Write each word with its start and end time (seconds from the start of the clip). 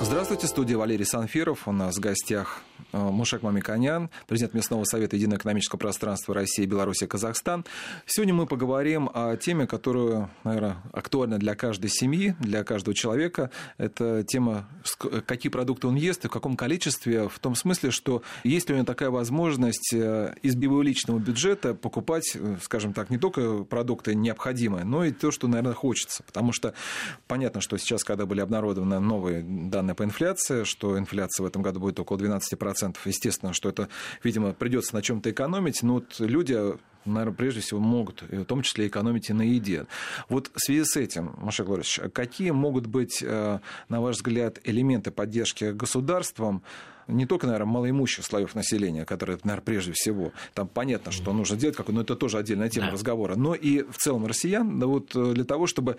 Здравствуйте, 0.00 0.46
студия 0.46 0.78
Валерий 0.78 1.04
Санфиров. 1.04 1.66
У 1.66 1.72
нас 1.72 1.96
в 1.96 2.00
гостях 2.00 2.62
э, 2.92 2.98
Мушек 2.98 3.42
Мамиконян, 3.42 4.10
президент 4.28 4.54
Местного 4.54 4.84
совета 4.84 5.16
Единого 5.16 5.38
экономического 5.38 5.76
пространства 5.76 6.34
России, 6.36 6.64
Беларуси, 6.66 7.06
Казахстан. 7.06 7.64
Сегодня 8.06 8.32
мы 8.32 8.46
поговорим 8.46 9.10
о 9.12 9.36
теме, 9.36 9.66
которая, 9.66 10.30
наверное, 10.44 10.76
актуальна 10.92 11.38
для 11.38 11.56
каждой 11.56 11.90
семьи, 11.90 12.36
для 12.38 12.62
каждого 12.62 12.94
человека. 12.94 13.50
Это 13.76 14.22
тема, 14.22 14.68
какие 15.26 15.50
продукты 15.50 15.88
он 15.88 15.96
ест 15.96 16.24
и 16.24 16.28
в 16.28 16.30
каком 16.30 16.56
количестве, 16.56 17.28
в 17.28 17.40
том 17.40 17.56
смысле, 17.56 17.90
что 17.90 18.22
есть 18.44 18.68
ли 18.68 18.74
у 18.74 18.78
него 18.78 18.86
такая 18.86 19.10
возможность 19.10 19.92
э, 19.92 20.34
из 20.42 20.54
его 20.54 20.80
личного 20.80 21.18
бюджета 21.18 21.74
покупать, 21.74 22.36
э, 22.36 22.56
скажем 22.62 22.92
так, 22.92 23.10
не 23.10 23.18
только 23.18 23.64
продукты 23.64 24.14
необходимые, 24.14 24.84
но 24.84 25.04
и 25.04 25.10
то, 25.10 25.32
что, 25.32 25.48
наверное, 25.48 25.74
хочется. 25.74 26.22
Потому 26.22 26.52
что 26.52 26.72
понятно, 27.26 27.60
что 27.60 27.76
сейчас, 27.78 28.04
когда 28.04 28.26
были 28.26 28.40
обнародованы 28.40 29.00
новые 29.00 29.42
данные 29.42 29.87
данные 29.88 29.94
по 29.94 30.04
инфляции, 30.04 30.64
что 30.64 30.98
инфляция 30.98 31.44
в 31.44 31.46
этом 31.46 31.62
году 31.62 31.80
будет 31.80 31.98
около 31.98 32.18
12%. 32.18 32.96
Естественно, 33.06 33.52
что 33.52 33.68
это, 33.68 33.88
видимо, 34.22 34.52
придется 34.52 34.94
на 34.94 35.02
чем-то 35.02 35.30
экономить, 35.30 35.82
но 35.82 35.94
вот 35.94 36.16
люди 36.18 36.76
наверное, 37.04 37.34
прежде 37.34 37.60
всего 37.60 37.80
могут, 37.80 38.22
в 38.22 38.44
том 38.44 38.60
числе 38.60 38.86
экономить 38.86 39.30
и 39.30 39.32
на 39.32 39.40
еде. 39.40 39.86
Вот 40.28 40.50
в 40.54 40.60
связи 40.60 40.84
с 40.84 40.94
этим, 40.96 41.34
Маша 41.38 41.64
Глоревич, 41.64 42.00
какие 42.12 42.50
могут 42.50 42.86
быть, 42.86 43.22
э, 43.22 43.60
на 43.88 44.00
ваш 44.02 44.16
взгляд, 44.16 44.58
элементы 44.64 45.10
поддержки 45.10 45.72
государством 45.72 46.62
не 47.06 47.24
только, 47.24 47.46
наверное, 47.46 47.72
малоимущих 47.72 48.26
слоев 48.26 48.54
населения, 48.54 49.06
которые, 49.06 49.38
наверное, 49.42 49.64
прежде 49.64 49.92
всего, 49.94 50.32
там 50.52 50.68
понятно, 50.68 51.10
что 51.10 51.32
нужно 51.32 51.56
делать, 51.56 51.78
но 51.88 52.02
это 52.02 52.14
тоже 52.14 52.36
отдельная 52.36 52.68
тема 52.68 52.88
да. 52.88 52.92
разговора, 52.92 53.34
но 53.36 53.54
и 53.54 53.82
в 53.82 53.96
целом 53.96 54.26
россиян, 54.26 54.78
да 54.78 54.86
вот 54.86 55.16
э, 55.16 55.32
для 55.32 55.44
того, 55.44 55.66
чтобы 55.66 55.96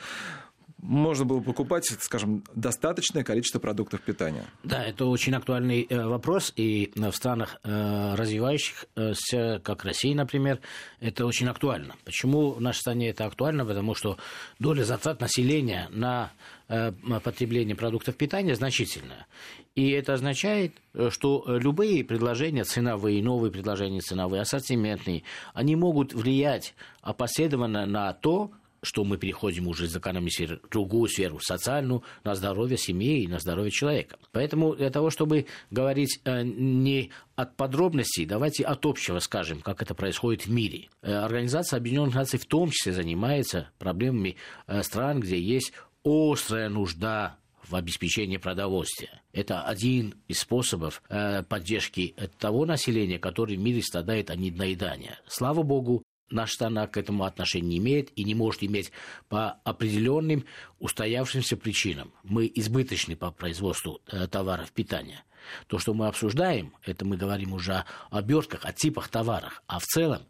можно 0.81 1.25
было 1.25 1.41
покупать, 1.41 1.85
скажем, 1.85 2.43
достаточное 2.55 3.23
количество 3.23 3.59
продуктов 3.59 4.01
питания? 4.01 4.45
Да, 4.63 4.83
это 4.83 5.05
очень 5.05 5.35
актуальный 5.35 5.85
э, 5.89 6.05
вопрос, 6.05 6.53
и 6.55 6.91
в 6.95 7.11
странах 7.11 7.57
э, 7.63 8.15
развивающихся, 8.15 9.61
как 9.63 9.83
Россия, 9.83 10.15
например, 10.15 10.59
это 10.99 11.25
очень 11.25 11.47
актуально. 11.47 11.95
Почему 12.05 12.51
в 12.51 12.61
нашей 12.61 12.79
стране 12.79 13.09
это 13.09 13.25
актуально? 13.25 13.65
Потому 13.65 13.93
что 13.93 14.17
доля 14.59 14.83
затрат 14.83 15.19
населения 15.19 15.87
на 15.91 16.31
э, 16.69 16.91
потребление 17.23 17.75
продуктов 17.75 18.15
питания 18.15 18.55
значительная. 18.55 19.27
И 19.75 19.91
это 19.91 20.13
означает, 20.13 20.75
что 21.09 21.43
любые 21.47 22.03
предложения 22.03 22.63
ценовые, 22.63 23.23
новые 23.23 23.51
предложения 23.51 24.01
ценовые, 24.01 24.41
ассортиментные, 24.41 25.23
они 25.53 25.75
могут 25.75 26.13
влиять 26.13 26.73
опосредованно 27.01 27.85
на 27.85 28.13
то, 28.13 28.51
что 28.81 29.03
мы 29.03 29.17
переходим 29.17 29.67
уже 29.67 29.85
из 29.85 29.95
экономики 29.95 30.59
в 30.63 30.69
другую 30.69 31.09
сферу, 31.09 31.39
социальную, 31.39 32.03
на 32.23 32.35
здоровье 32.35 32.77
семьи 32.77 33.23
и 33.23 33.27
на 33.27 33.39
здоровье 33.39 33.71
человека. 33.71 34.17
Поэтому 34.31 34.75
для 34.75 34.89
того, 34.89 35.09
чтобы 35.09 35.45
говорить 35.71 36.19
э, 36.23 36.43
не 36.43 37.11
от 37.35 37.55
подробностей, 37.55 38.25
давайте 38.25 38.63
от 38.63 38.85
общего 38.85 39.19
скажем, 39.19 39.61
как 39.61 39.81
это 39.81 39.93
происходит 39.93 40.45
в 40.45 40.51
мире. 40.51 40.89
Э, 41.01 41.13
Организация 41.15 41.77
Объединенных 41.77 42.15
Наций 42.15 42.39
в 42.39 42.45
том 42.45 42.69
числе 42.71 42.93
занимается 42.93 43.69
проблемами 43.77 44.35
э, 44.67 44.83
стран, 44.83 45.19
где 45.19 45.39
есть 45.39 45.73
острая 46.03 46.69
нужда 46.69 47.37
в 47.67 47.75
обеспечении 47.75 48.37
продовольствия. 48.37 49.21
Это 49.31 49.61
один 49.61 50.15
из 50.27 50.39
способов 50.39 51.03
поддержки 51.49 52.15
того 52.39 52.65
населения, 52.65 53.19
которое 53.19 53.57
в 53.57 53.59
мире 53.59 53.83
страдает 53.83 54.31
от 54.31 54.37
недоедания. 54.37 55.19
Слава 55.27 55.61
богу, 55.61 56.01
наша 56.31 56.53
страна 56.53 56.87
к 56.87 56.97
этому 56.97 57.23
отношения 57.23 57.67
не 57.69 57.77
имеет 57.77 58.11
и 58.17 58.23
не 58.23 58.35
может 58.35 58.63
иметь 58.63 58.91
по 59.27 59.51
определенным 59.63 60.45
устоявшимся 60.79 61.57
причинам. 61.57 62.11
Мы 62.23 62.51
избыточны 62.53 63.15
по 63.15 63.31
производству 63.31 64.01
э, 64.07 64.27
товаров 64.27 64.71
питания. 64.71 65.23
То, 65.67 65.79
что 65.79 65.93
мы 65.93 66.07
обсуждаем, 66.07 66.73
это 66.85 67.05
мы 67.05 67.17
говорим 67.17 67.53
уже 67.53 67.73
о 67.73 67.85
обертках, 68.17 68.65
о 68.65 68.73
типах 68.73 69.07
товаров. 69.07 69.63
А 69.67 69.79
в 69.79 69.83
целом 69.83 70.21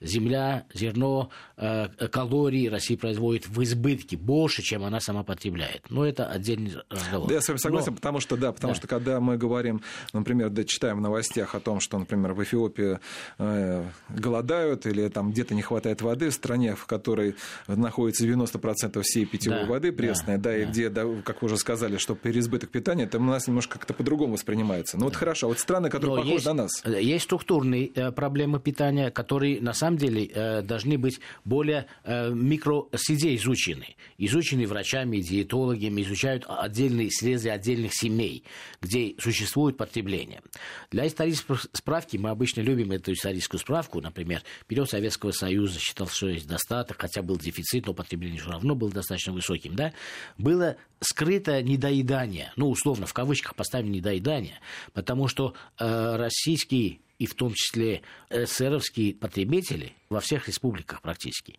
земля, 0.00 0.64
зерно, 0.72 1.30
э, 1.56 1.88
калории 2.10 2.68
Россия 2.68 2.96
производит 2.96 3.48
в 3.48 3.62
избытке 3.62 4.16
больше, 4.16 4.62
чем 4.62 4.84
она 4.84 5.00
сама 5.00 5.24
потребляет. 5.24 5.90
Но 5.90 6.06
это 6.06 6.26
отдельный 6.26 6.74
разговор. 6.88 7.28
Да, 7.28 7.34
я 7.34 7.40
с 7.40 7.48
вами 7.48 7.58
согласен, 7.58 7.92
Но... 7.92 7.96
потому 7.96 8.20
что, 8.20 8.36
да, 8.36 8.52
потому 8.52 8.74
да. 8.74 8.78
что 8.78 8.86
когда 8.86 9.20
мы 9.20 9.36
говорим, 9.36 9.82
например, 10.12 10.50
да, 10.50 10.64
читаем 10.64 10.98
в 10.98 11.00
новостях 11.00 11.54
о 11.54 11.60
том, 11.60 11.80
что, 11.80 11.98
например, 11.98 12.32
в 12.32 12.42
Эфиопии 12.42 13.00
э, 13.38 13.84
голодают 14.08 14.86
или 14.86 15.08
там 15.08 15.32
где-то 15.32 15.54
не 15.54 15.62
хватает 15.62 16.00
воды 16.00 16.30
в 16.30 16.34
стране, 16.34 16.76
в 16.76 16.86
которой 16.86 17.34
находится 17.66 18.24
90% 18.24 19.02
всей 19.02 19.26
питьевой 19.26 19.62
да, 19.62 19.66
воды 19.66 19.92
пресной, 19.98 20.38
да, 20.38 20.50
да, 20.50 20.50
да, 20.50 20.56
и 20.56 20.64
где, 20.66 20.88
да, 20.88 21.04
как 21.24 21.42
вы 21.42 21.46
уже 21.46 21.56
сказали, 21.56 21.96
что 21.98 22.14
переизбыток 22.14 22.70
питания, 22.70 23.04
это 23.04 23.18
у 23.18 23.22
нас 23.22 23.48
немножко 23.48 23.78
как-то 23.78 23.94
по-другому 23.94 24.34
воспринимается. 24.34 24.96
Ну 24.96 25.04
вот 25.04 25.16
хорошо, 25.16 25.48
вот 25.48 25.58
страны, 25.58 25.90
которые 25.90 26.16
Но 26.16 26.22
похожи 26.22 26.34
есть, 26.34 26.46
на 26.46 26.54
нас. 26.54 26.84
Есть 26.84 27.24
структурные 27.24 27.90
э, 27.94 28.12
проблемы 28.12 28.60
питания, 28.60 29.10
которые 29.10 29.60
на 29.60 29.72
самом 29.72 29.88
самом 29.88 29.98
деле 29.98 30.26
э, 30.26 30.62
должны 30.62 30.98
быть 30.98 31.20
более 31.44 31.86
э, 32.04 32.30
микросреде 32.30 33.34
изучены. 33.36 33.96
Изучены 34.18 34.66
врачами, 34.66 35.18
диетологами, 35.18 36.02
изучают 36.02 36.44
отдельные 36.46 37.10
срезы 37.10 37.48
отдельных 37.48 37.94
семей, 37.94 38.44
где 38.82 39.14
существует 39.18 39.76
потребление. 39.76 40.42
Для 40.90 41.06
исторической 41.06 41.56
справки 41.72 42.18
мы 42.18 42.30
обычно 42.30 42.60
любим 42.60 42.92
эту 42.92 43.12
историческую 43.12 43.60
справку. 43.60 44.00
Например, 44.00 44.42
период 44.66 44.90
Советского 44.90 45.32
Союза 45.32 45.78
считал, 45.80 46.08
что 46.08 46.28
есть 46.28 46.46
достаток, 46.46 47.00
хотя 47.00 47.22
был 47.22 47.38
дефицит, 47.38 47.86
но 47.86 47.94
потребление 47.94 48.40
все 48.40 48.50
равно 48.50 48.74
было 48.74 48.90
достаточно 48.90 49.32
высоким. 49.32 49.74
Да? 49.74 49.87
Было 50.36 50.76
скрыто 51.00 51.62
недоедание, 51.62 52.52
ну, 52.56 52.68
условно, 52.70 53.06
в 53.06 53.14
кавычках 53.14 53.54
поставим 53.54 53.92
недоедание, 53.92 54.58
потому 54.92 55.28
что 55.28 55.54
э, 55.78 56.16
российский 56.16 57.00
и 57.18 57.26
в 57.26 57.34
том 57.34 57.52
числе 57.52 58.02
эсеровские 58.30 59.14
потребители 59.14 59.92
во 60.08 60.20
всех 60.20 60.48
республиках 60.48 61.02
практически, 61.02 61.58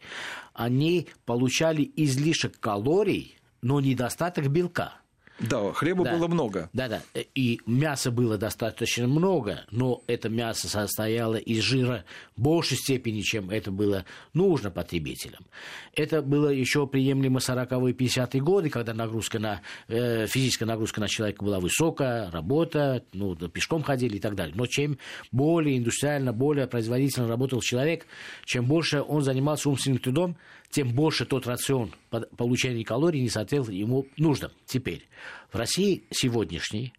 они 0.53 1.07
получали 1.25 1.91
излишек 1.95 2.59
калорий, 2.59 3.37
но 3.61 3.79
недостаток 3.81 4.47
белка. 4.47 4.93
Да, 5.39 5.71
хлеба 5.73 6.03
да. 6.03 6.15
было 6.15 6.27
много. 6.27 6.69
Да, 6.73 6.87
да. 6.87 7.01
И 7.35 7.61
мяса 7.65 8.11
было 8.11 8.37
достаточно 8.37 9.07
много, 9.07 9.65
но 9.71 10.03
это 10.07 10.29
мясо 10.29 10.67
состояло 10.67 11.35
из 11.35 11.61
жира 11.63 12.03
в 12.35 12.41
большей 12.41 12.77
степени, 12.77 13.21
чем 13.21 13.49
это 13.49 13.71
было 13.71 14.05
нужно 14.33 14.69
потребителям. 14.71 15.45
Это 15.93 16.21
было 16.21 16.49
еще 16.49 16.87
приемлемо 16.87 17.39
40-е 17.39 17.93
50-е 17.93 18.41
годы, 18.41 18.69
когда 18.69 18.93
нагрузка 18.93 19.39
на, 19.39 19.61
э, 19.87 20.27
физическая 20.27 20.67
нагрузка 20.67 20.99
на 20.99 21.07
человека 21.07 21.43
была 21.43 21.59
высокая, 21.59 22.29
работа, 22.31 23.03
ну, 23.13 23.35
пешком 23.35 23.83
ходили 23.83 24.17
и 24.17 24.19
так 24.19 24.35
далее. 24.35 24.55
Но 24.55 24.65
чем 24.65 24.97
более 25.31 25.77
индустриально, 25.77 26.33
более 26.33 26.67
производительно 26.67 27.27
работал 27.27 27.61
человек, 27.61 28.05
чем 28.45 28.65
больше 28.65 29.01
он 29.01 29.21
занимался 29.21 29.69
умственным 29.69 29.99
трудом, 29.99 30.37
тем 30.69 30.93
больше 30.93 31.25
тот 31.25 31.47
рацион 31.47 31.93
получения 32.37 32.83
калорий 32.83 33.21
не 33.21 33.29
соответствовал 33.29 33.77
ему 33.77 34.07
нуждам. 34.17 34.51
Теперь, 34.65 35.07
в 35.51 35.55
России 35.55 36.03
сегодняшней 36.11 36.93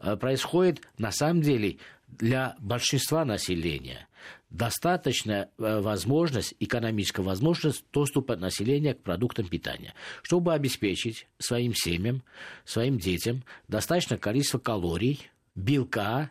э, 0.00 0.16
происходит 0.16 0.82
на 0.98 1.10
самом 1.10 1.42
деле 1.42 1.78
для 2.08 2.54
большинства 2.58 3.24
населения 3.24 4.06
достаточная 4.50 5.50
э, 5.58 5.80
возможность, 5.80 6.54
экономическая 6.60 7.22
возможность 7.22 7.84
доступа 7.92 8.36
населения 8.36 8.94
к 8.94 9.02
продуктам 9.02 9.48
питания, 9.48 9.94
чтобы 10.22 10.54
обеспечить 10.54 11.26
своим 11.38 11.74
семьям, 11.74 12.22
своим 12.64 12.98
детям 12.98 13.42
достаточное 13.68 14.18
количество 14.18 14.58
калорий, 14.58 15.28
белка, 15.56 16.30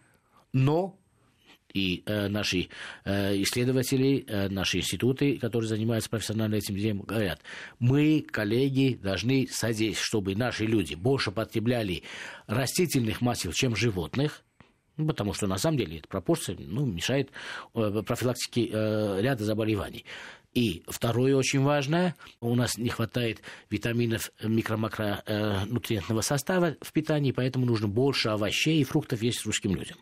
но 0.54 0.98
и 1.74 2.04
э, 2.06 2.28
наши 2.28 2.70
э, 3.04 3.42
исследователи, 3.42 4.26
э, 4.28 4.50
наши 4.50 4.78
институты, 4.78 5.38
которые 5.38 5.68
занимаются 5.68 6.10
профессионально 6.10 6.56
этим 6.56 6.76
делом, 6.76 7.02
говорят, 7.02 7.42
мы, 7.80 8.26
коллеги, 8.30 9.00
должны 9.02 9.48
содействовать, 9.48 9.98
чтобы 9.98 10.36
наши 10.36 10.66
люди 10.66 10.94
больше 10.94 11.32
потребляли 11.32 12.04
растительных 12.46 13.22
масел, 13.22 13.52
чем 13.52 13.76
животных, 13.76 14.44
потому 14.96 15.34
что 15.34 15.48
на 15.48 15.58
самом 15.58 15.80
деле 15.80 15.98
эта 15.98 16.08
пропорция 16.08 16.56
ну, 16.60 16.86
мешает 16.86 17.32
э, 17.74 18.04
профилактике 18.06 18.70
э, 18.72 19.22
ряда 19.22 19.44
заболеваний. 19.44 20.06
И 20.54 20.84
второе 20.88 21.36
очень 21.36 21.62
важное, 21.62 22.16
у 22.40 22.54
нас 22.54 22.78
не 22.78 22.90
хватает 22.90 23.42
витаминов 23.72 24.32
микро-макронутриентного 24.44 26.20
э, 26.20 26.22
состава 26.22 26.76
в 26.82 26.94
питании, 26.94 27.32
поэтому 27.32 27.66
нужно 27.66 27.88
больше 27.88 28.30
овощей 28.30 28.80
и 28.80 28.84
фруктов 28.84 29.24
есть 29.24 29.44
русским 29.48 29.74
людям. 29.74 29.98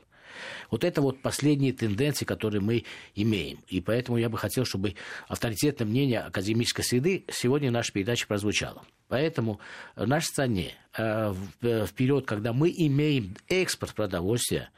Вот 0.69 0.83
это 0.83 1.01
вот 1.01 1.21
последние 1.21 1.73
тенденции, 1.73 2.25
которые 2.25 2.61
мы 2.61 2.83
имеем. 3.15 3.59
И 3.67 3.81
поэтому 3.81 4.17
я 4.17 4.29
бы 4.29 4.37
хотел, 4.37 4.65
чтобы 4.65 4.95
авторитетное 5.27 5.87
мнение 5.87 6.19
академической 6.19 6.83
среды 6.83 7.25
сегодня 7.29 7.69
в 7.69 7.73
нашей 7.73 7.93
передаче 7.93 8.27
прозвучало. 8.27 8.83
Поэтому 9.07 9.59
в 9.95 10.07
нашей 10.07 10.27
стране 10.27 10.73
э, 10.97 11.33
э, 11.61 11.85
вперед, 11.85 12.25
когда 12.25 12.53
мы 12.53 12.73
имеем 12.75 13.35
экспорт 13.49 13.93
продовольствия, 13.93 14.69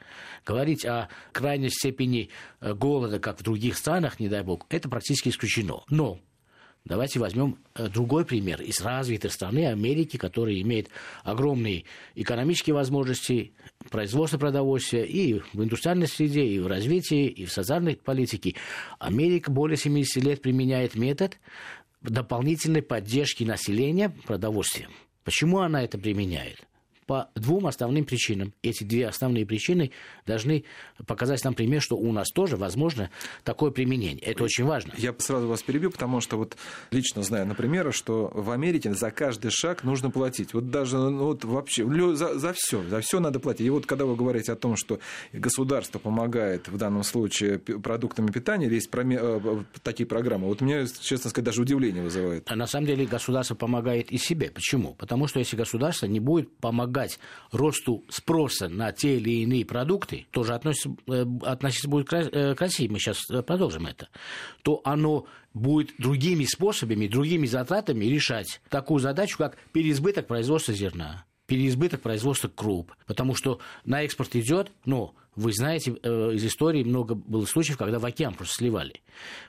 говорить 0.44 0.84
о 0.84 1.08
крайней 1.30 1.70
степени 1.70 2.30
э, 2.60 2.74
голода, 2.74 3.20
как 3.20 3.38
в 3.38 3.42
других 3.44 3.76
странах, 3.76 4.18
не 4.18 4.28
дай 4.28 4.42
бог, 4.42 4.66
это 4.70 4.88
практически 4.88 5.28
исключено. 5.28 5.84
Но 5.88 6.18
Давайте 6.86 7.18
возьмем 7.18 7.56
э, 7.74 7.88
другой 7.88 8.26
пример 8.26 8.60
из 8.60 8.82
развитой 8.82 9.30
страны 9.30 9.68
Америки, 9.68 10.18
которая 10.18 10.60
имеет 10.60 10.90
огромные 11.22 11.84
экономические 12.14 12.74
возможности, 12.74 13.54
производства 13.90 14.36
продовольствия 14.36 15.06
и 15.06 15.40
в 15.54 15.62
индустриальной 15.62 16.08
среде, 16.08 16.44
и 16.44 16.58
в 16.58 16.66
развитии, 16.66 17.26
и 17.26 17.46
в 17.46 17.52
социальной 17.52 17.96
политике. 17.96 18.56
Америка 18.98 19.50
более 19.50 19.78
70 19.78 20.22
лет 20.22 20.42
применяет 20.42 20.94
метод 20.94 21.38
дополнительной 22.02 22.82
поддержки 22.82 23.44
населения 23.44 24.10
продовольствием. 24.26 24.90
Почему 25.24 25.60
она 25.60 25.82
это 25.82 25.96
применяет? 25.96 26.66
По 27.06 27.28
двум 27.34 27.66
основным 27.66 28.04
причинам. 28.04 28.52
Эти 28.62 28.84
две 28.84 29.08
основные 29.08 29.46
причины 29.46 29.90
должны 30.26 30.64
показать 31.06 31.44
нам 31.44 31.54
пример, 31.54 31.82
что 31.82 31.96
у 31.96 32.12
нас 32.12 32.30
тоже 32.30 32.56
возможно 32.56 33.10
такое 33.42 33.70
применение. 33.70 34.22
Это 34.22 34.44
очень 34.44 34.64
важно. 34.64 34.92
Я 34.96 35.14
сразу 35.18 35.48
вас 35.48 35.62
перебью, 35.62 35.90
потому 35.90 36.20
что 36.20 36.36
вот 36.36 36.56
лично 36.90 37.22
знаю, 37.22 37.46
например, 37.46 37.92
что 37.92 38.30
в 38.32 38.50
Америке 38.50 38.92
за 38.94 39.10
каждый 39.10 39.50
шаг 39.50 39.84
нужно 39.84 40.10
платить. 40.10 40.54
Вот 40.54 40.70
даже 40.70 40.98
ну, 40.98 41.24
вот 41.24 41.44
вообще 41.44 41.84
за, 42.14 42.38
за 42.38 42.52
все, 42.54 42.82
за 42.82 43.00
все 43.00 43.20
надо 43.20 43.40
платить. 43.40 43.66
И 43.66 43.70
вот 43.70 43.86
когда 43.86 44.04
вы 44.04 44.16
говорите 44.16 44.52
о 44.52 44.56
том, 44.56 44.76
что 44.76 44.98
государство 45.32 45.98
помогает 45.98 46.68
в 46.68 46.76
данном 46.76 47.02
случае 47.02 47.58
продуктами 47.58 48.30
питания, 48.30 48.68
есть 48.68 48.90
э, 48.92 49.64
такие 49.82 50.06
программы, 50.06 50.46
вот 50.46 50.60
меня, 50.60 50.86
честно 51.00 51.30
сказать, 51.30 51.44
даже 51.44 51.62
удивление 51.62 52.02
вызывает. 52.02 52.50
А 52.50 52.56
на 52.56 52.66
самом 52.66 52.86
деле 52.86 53.06
государство 53.06 53.54
помогает 53.54 54.10
и 54.10 54.18
себе. 54.18 54.50
Почему? 54.50 54.94
Потому 54.94 55.26
что 55.26 55.38
если 55.38 55.56
государство 55.56 56.06
не 56.06 56.20
будет 56.20 56.54
помогать 56.58 56.93
помогать 56.94 57.18
росту 57.52 58.04
спроса 58.08 58.68
на 58.68 58.92
те 58.92 59.16
или 59.16 59.42
иные 59.42 59.64
продукты, 59.64 60.26
тоже 60.30 60.54
относится, 60.54 60.90
э, 61.08 61.24
относиться 61.42 61.88
будет 61.88 62.08
к 62.08 62.60
России, 62.60 62.88
мы 62.88 62.98
сейчас 62.98 63.18
э, 63.30 63.42
продолжим 63.42 63.86
это, 63.86 64.08
то 64.62 64.80
оно 64.84 65.26
будет 65.52 65.94
другими 65.98 66.44
способами, 66.44 67.06
другими 67.06 67.46
затратами 67.46 68.04
решать 68.04 68.60
такую 68.70 69.00
задачу, 69.00 69.38
как 69.38 69.56
переизбыток 69.72 70.26
производства 70.26 70.72
зерна 70.72 71.24
переизбыток 71.46 72.00
производства 72.00 72.48
круп, 72.48 72.92
потому 73.06 73.34
что 73.34 73.60
на 73.84 74.02
экспорт 74.02 74.34
идет, 74.36 74.70
но 74.84 75.14
вы 75.36 75.52
знаете, 75.52 75.96
э, 76.02 76.32
из 76.34 76.44
истории 76.44 76.84
много 76.84 77.14
было 77.14 77.44
случаев, 77.44 77.76
когда 77.76 77.98
в 77.98 78.04
океан 78.04 78.34
просто 78.34 78.54
сливали. 78.56 79.02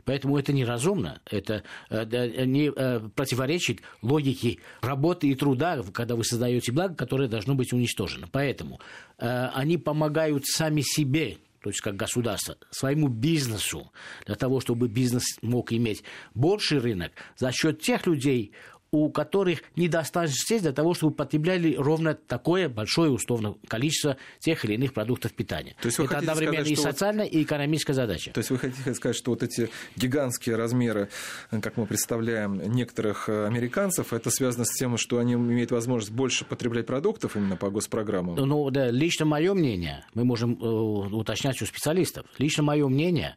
Поэтому 0.04 0.38
это 0.38 0.52
неразумно, 0.52 1.22
это 1.30 1.64
э, 1.90 2.46
не 2.46 2.72
э, 2.76 3.00
противоречит 3.16 3.82
логике 4.02 4.58
работы 4.82 5.28
и 5.28 5.36
труда, 5.36 5.84
когда 5.94 6.16
вы 6.16 6.24
создаете 6.24 6.72
благо, 6.72 6.96
которое 6.96 7.28
должно 7.28 7.56
быть 7.56 7.74
уничтожено. 7.74 8.28
Поэтому 8.32 8.80
они 9.18 9.78
помогают 9.78 10.46
сами 10.46 10.82
себе, 10.82 11.38
то 11.62 11.70
есть 11.70 11.82
как 11.82 11.96
государство, 11.96 12.58
своему 12.70 13.08
бизнесу, 13.08 13.92
для 14.26 14.36
того, 14.36 14.60
чтобы 14.60 14.88
бизнес 14.88 15.24
мог 15.42 15.72
иметь 15.72 16.04
больший 16.34 16.80
рынок 16.80 17.14
за 17.38 17.52
счет 17.52 17.82
тех 17.82 18.06
людей, 18.08 18.52
у 18.96 19.10
которых 19.10 19.62
недостаточно 19.76 20.36
средств 20.36 20.64
для 20.64 20.74
того, 20.74 20.94
чтобы 20.94 21.14
потребляли 21.14 21.76
ровно 21.76 22.14
такое 22.14 22.70
большое 22.70 23.12
условно 23.12 23.56
количество 23.68 24.18
тех 24.40 24.64
или 24.66 24.74
иных 24.74 24.94
продуктов 24.94 25.34
питания. 25.34 25.76
То 25.82 25.88
есть 25.88 26.00
Это 26.00 26.18
одновременно 26.18 26.66
сказать, 26.66 26.72
и 26.72 26.82
социальная, 26.82 27.26
вот... 27.26 27.34
и 27.34 27.44
экономическая 27.44 27.94
задача. 27.94 28.32
То 28.32 28.40
есть 28.40 28.50
вы 28.50 28.58
хотите 28.58 28.94
сказать, 28.94 29.16
что 29.16 29.32
вот 29.32 29.44
эти 29.44 29.70
гигантские 29.96 30.56
размеры, 30.56 31.10
как 31.50 31.78
мы 31.78 31.86
представляем, 31.86 32.62
некоторых 32.72 33.30
э, 33.30 33.46
американцев, 33.46 34.14
это 34.14 34.30
связано 34.30 34.66
с 34.66 34.72
тем, 34.72 34.98
что 34.98 35.20
они 35.20 35.34
имеют 35.34 35.72
возможность 35.72 36.14
больше 36.14 36.46
потреблять 36.46 36.86
продуктов 36.86 37.36
именно 37.36 37.58
по 37.58 37.70
госпрограммам? 37.70 38.36
Ну, 38.36 38.70
да, 38.70 38.90
лично 38.90 39.26
мое 39.26 39.54
мнение, 39.54 40.06
мы 40.14 40.24
можем 40.24 40.54
э, 40.62 40.66
уточнять 40.66 41.62
у 41.62 41.66
специалистов, 41.66 42.26
лично 42.38 42.64
мое 42.64 42.88
мнение, 42.88 43.36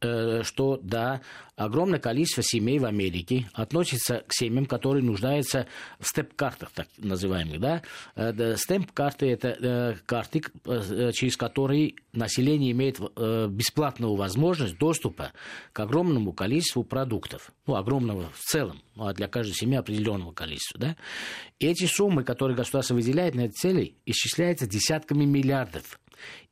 э, 0.00 0.42
что 0.42 0.78
да, 0.82 1.20
огромное 1.56 1.98
количество 1.98 2.42
семей 2.42 2.78
в 2.78 2.84
Америке 2.84 3.48
относится 3.54 4.24
к 4.26 4.32
семьям, 4.32 4.66
которые 4.66 5.02
нуждаются 5.02 5.66
в 5.98 6.06
степ-картах, 6.06 6.70
так 6.70 6.88
называемых. 6.98 7.60
Да? 7.60 7.82
Э, 8.14 8.56
степ-карты– 8.56 9.26
это 9.30 9.48
э, 9.48 9.94
карты, 10.04 10.42
э, 10.64 11.12
через 11.12 11.36
которые 11.36 11.94
население 12.12 12.72
имеет 12.72 12.98
бесплатную 12.98 14.14
возможность 14.14 14.78
доступа 14.78 15.32
к 15.72 15.80
огромному 15.80 16.32
количеству 16.32 16.84
продуктов. 16.84 17.52
Ну, 17.66 17.74
огромного 17.74 18.30
в 18.32 18.40
целом, 18.40 18.82
ну, 18.94 19.06
а 19.06 19.14
для 19.14 19.28
каждой 19.28 19.54
семьи 19.54 19.76
определенного 19.76 20.32
количества. 20.32 20.80
Да? 20.80 20.96
Эти 21.58 21.86
суммы, 21.86 22.24
которые 22.24 22.56
государство 22.56 22.94
выделяет 22.94 23.34
на 23.34 23.42
эти 23.42 23.52
цели, 23.52 23.96
исчисляются 24.06 24.66
десятками 24.66 25.24
миллиардов. 25.24 25.98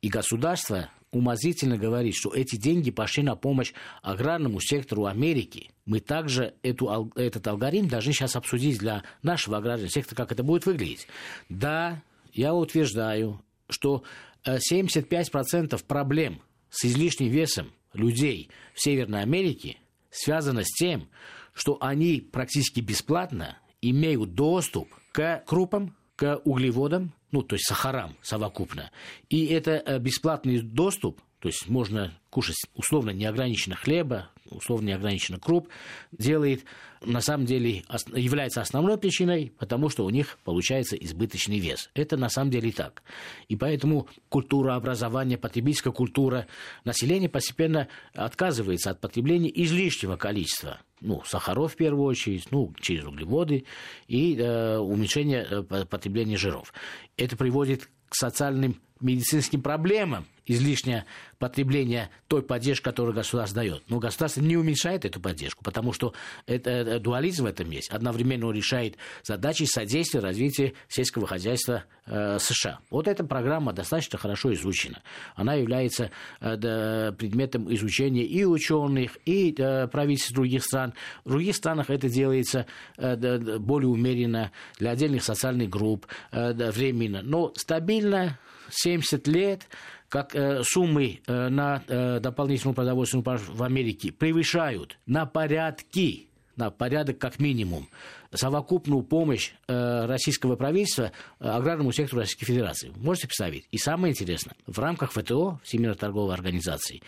И 0.01 0.09
государство 0.09 0.89
умозрительно 1.15 1.77
говорит, 1.77 2.13
что 2.13 2.33
эти 2.33 2.57
деньги 2.57 2.91
пошли 2.91 3.23
на 3.23 3.37
помощь 3.37 3.71
аграрному 4.01 4.59
сектору 4.59 5.05
Америки. 5.05 5.71
Мы 5.85 6.01
также 6.01 6.55
эту, 6.61 7.11
этот 7.15 7.47
алгоритм 7.47 7.87
должны 7.87 8.11
сейчас 8.11 8.35
обсудить 8.35 8.79
для 8.79 9.03
нашего 9.23 9.57
аграрного 9.57 9.89
сектора, 9.89 10.17
как 10.17 10.33
это 10.33 10.43
будет 10.43 10.65
выглядеть. 10.65 11.07
Да, 11.47 12.03
я 12.33 12.53
утверждаю, 12.53 13.41
что 13.69 14.03
75% 14.45 15.73
э, 15.73 15.77
проблем 15.87 16.41
с 16.69 16.83
излишним 16.83 17.29
весом 17.29 17.71
людей 17.93 18.49
в 18.73 18.83
Северной 18.83 19.21
Америке 19.21 19.77
связано 20.11 20.63
с 20.63 20.71
тем, 20.77 21.07
что 21.53 21.77
они 21.79 22.19
практически 22.19 22.81
бесплатно 22.81 23.57
имеют 23.81 24.33
доступ 24.33 24.89
к 25.13 25.43
крупам, 25.47 25.95
к 26.15 26.41
углеводам, 26.43 27.11
ну, 27.31 27.41
то 27.41 27.55
есть 27.55 27.65
сахарам 27.67 28.15
совокупно. 28.21 28.91
И 29.29 29.45
это 29.47 29.71
э, 29.71 29.99
бесплатный 29.99 30.61
доступ, 30.61 31.21
то 31.39 31.49
есть 31.49 31.67
можно 31.67 32.17
кушать 32.29 32.57
условно 32.75 33.11
неограниченно 33.11 33.75
хлеба, 33.75 34.29
условно 34.49 34.87
неограниченно 34.89 35.39
круп, 35.39 35.69
делает, 36.11 36.65
на 37.01 37.21
самом 37.21 37.45
деле, 37.45 37.83
является 38.13 38.61
основной 38.61 38.97
причиной, 38.97 39.53
потому 39.57 39.89
что 39.89 40.05
у 40.05 40.09
них 40.09 40.37
получается 40.43 40.95
избыточный 40.95 41.59
вес. 41.59 41.89
Это 41.93 42.17
на 42.17 42.29
самом 42.29 42.51
деле 42.51 42.71
так. 42.71 43.03
И 43.47 43.55
поэтому 43.55 44.07
культура 44.29 44.75
образования, 44.75 45.37
потребительская 45.37 45.93
культура 45.93 46.47
населения 46.83 47.29
постепенно 47.29 47.87
отказывается 48.13 48.91
от 48.91 49.01
потребления 49.01 49.51
излишнего 49.63 50.15
количества 50.15 50.79
ну, 51.01 51.21
сахаров 51.25 51.73
в 51.73 51.75
первую 51.75 52.05
очередь, 52.05 52.51
ну, 52.51 52.73
через 52.79 53.03
углеводы 53.05 53.65
и 54.07 54.35
э, 54.37 54.77
уменьшение 54.77 55.45
э, 55.49 55.85
потребления 55.85 56.37
жиров. 56.37 56.73
Это 57.17 57.37
приводит 57.37 57.89
к 58.09 58.15
социальным 58.15 58.81
медицинским 59.05 59.61
проблемам 59.61 60.25
излишнее 60.45 61.05
потребление 61.39 62.09
той 62.27 62.41
поддержки, 62.41 62.83
которую 62.83 63.13
государство 63.13 63.61
дает. 63.61 63.83
Но 63.89 63.99
государство 63.99 64.41
не 64.41 64.57
уменьшает 64.57 65.05
эту 65.05 65.19
поддержку, 65.19 65.63
потому 65.63 65.91
что 65.91 66.13
это, 66.45 66.69
это 66.69 66.99
дуализм 66.99 67.43
в 67.43 67.47
этом 67.47 67.69
есть. 67.71 67.89
Одновременно 67.89 68.47
он 68.47 68.55
решает 68.55 68.97
задачи 69.23 69.63
содействия 69.63 70.19
развития 70.19 70.73
сельского 70.87 71.27
хозяйства 71.27 71.83
э, 72.05 72.37
США. 72.39 72.79
Вот 72.89 73.07
эта 73.07 73.23
программа 73.23 73.73
достаточно 73.73 74.17
хорошо 74.17 74.53
изучена. 74.53 75.01
Она 75.35 75.55
является 75.55 76.11
э, 76.39 77.11
предметом 77.17 77.73
изучения 77.73 78.23
и 78.23 78.45
ученых, 78.45 79.17
и 79.25 79.53
э, 79.57 79.87
правительств 79.87 80.33
других 80.33 80.63
стран. 80.63 80.93
В 81.25 81.29
других 81.29 81.55
странах 81.55 81.89
это 81.89 82.07
делается 82.07 82.65
э, 82.97 83.57
более 83.57 83.89
умеренно 83.89 84.51
для 84.77 84.91
отдельных 84.91 85.23
социальных 85.23 85.69
групп 85.69 86.05
э, 86.31 86.53
временно. 86.71 87.21
Но 87.21 87.51
стабильно 87.55 88.39
70 88.69 89.27
лет, 89.27 89.67
как 90.09 90.35
э, 90.35 90.63
суммы 90.63 91.21
э, 91.25 91.49
на 91.49 91.83
э, 91.87 92.19
дополнительную 92.19 92.75
продовольственную 92.75 93.39
в 93.49 93.63
Америке 93.63 94.11
превышают 94.11 94.97
на 95.05 95.25
порядки 95.25 96.27
на 96.55 96.69
порядок 96.71 97.17
как 97.17 97.39
минимум 97.39 97.89
совокупную 98.35 99.03
помощь 99.03 99.53
э, 99.67 100.05
российского 100.05 100.55
правительства 100.55 101.11
э, 101.39 101.47
аграрному 101.47 101.91
сектору 101.91 102.21
Российской 102.21 102.45
Федерации. 102.45 102.91
Можете 102.95 103.27
представить? 103.27 103.67
И 103.71 103.77
самое 103.77 104.11
интересное, 104.11 104.55
в 104.65 104.79
рамках 104.79 105.11
ФТО, 105.11 105.59
Всемирной 105.63 105.95
торговой 105.95 106.33
организации, 106.33 107.01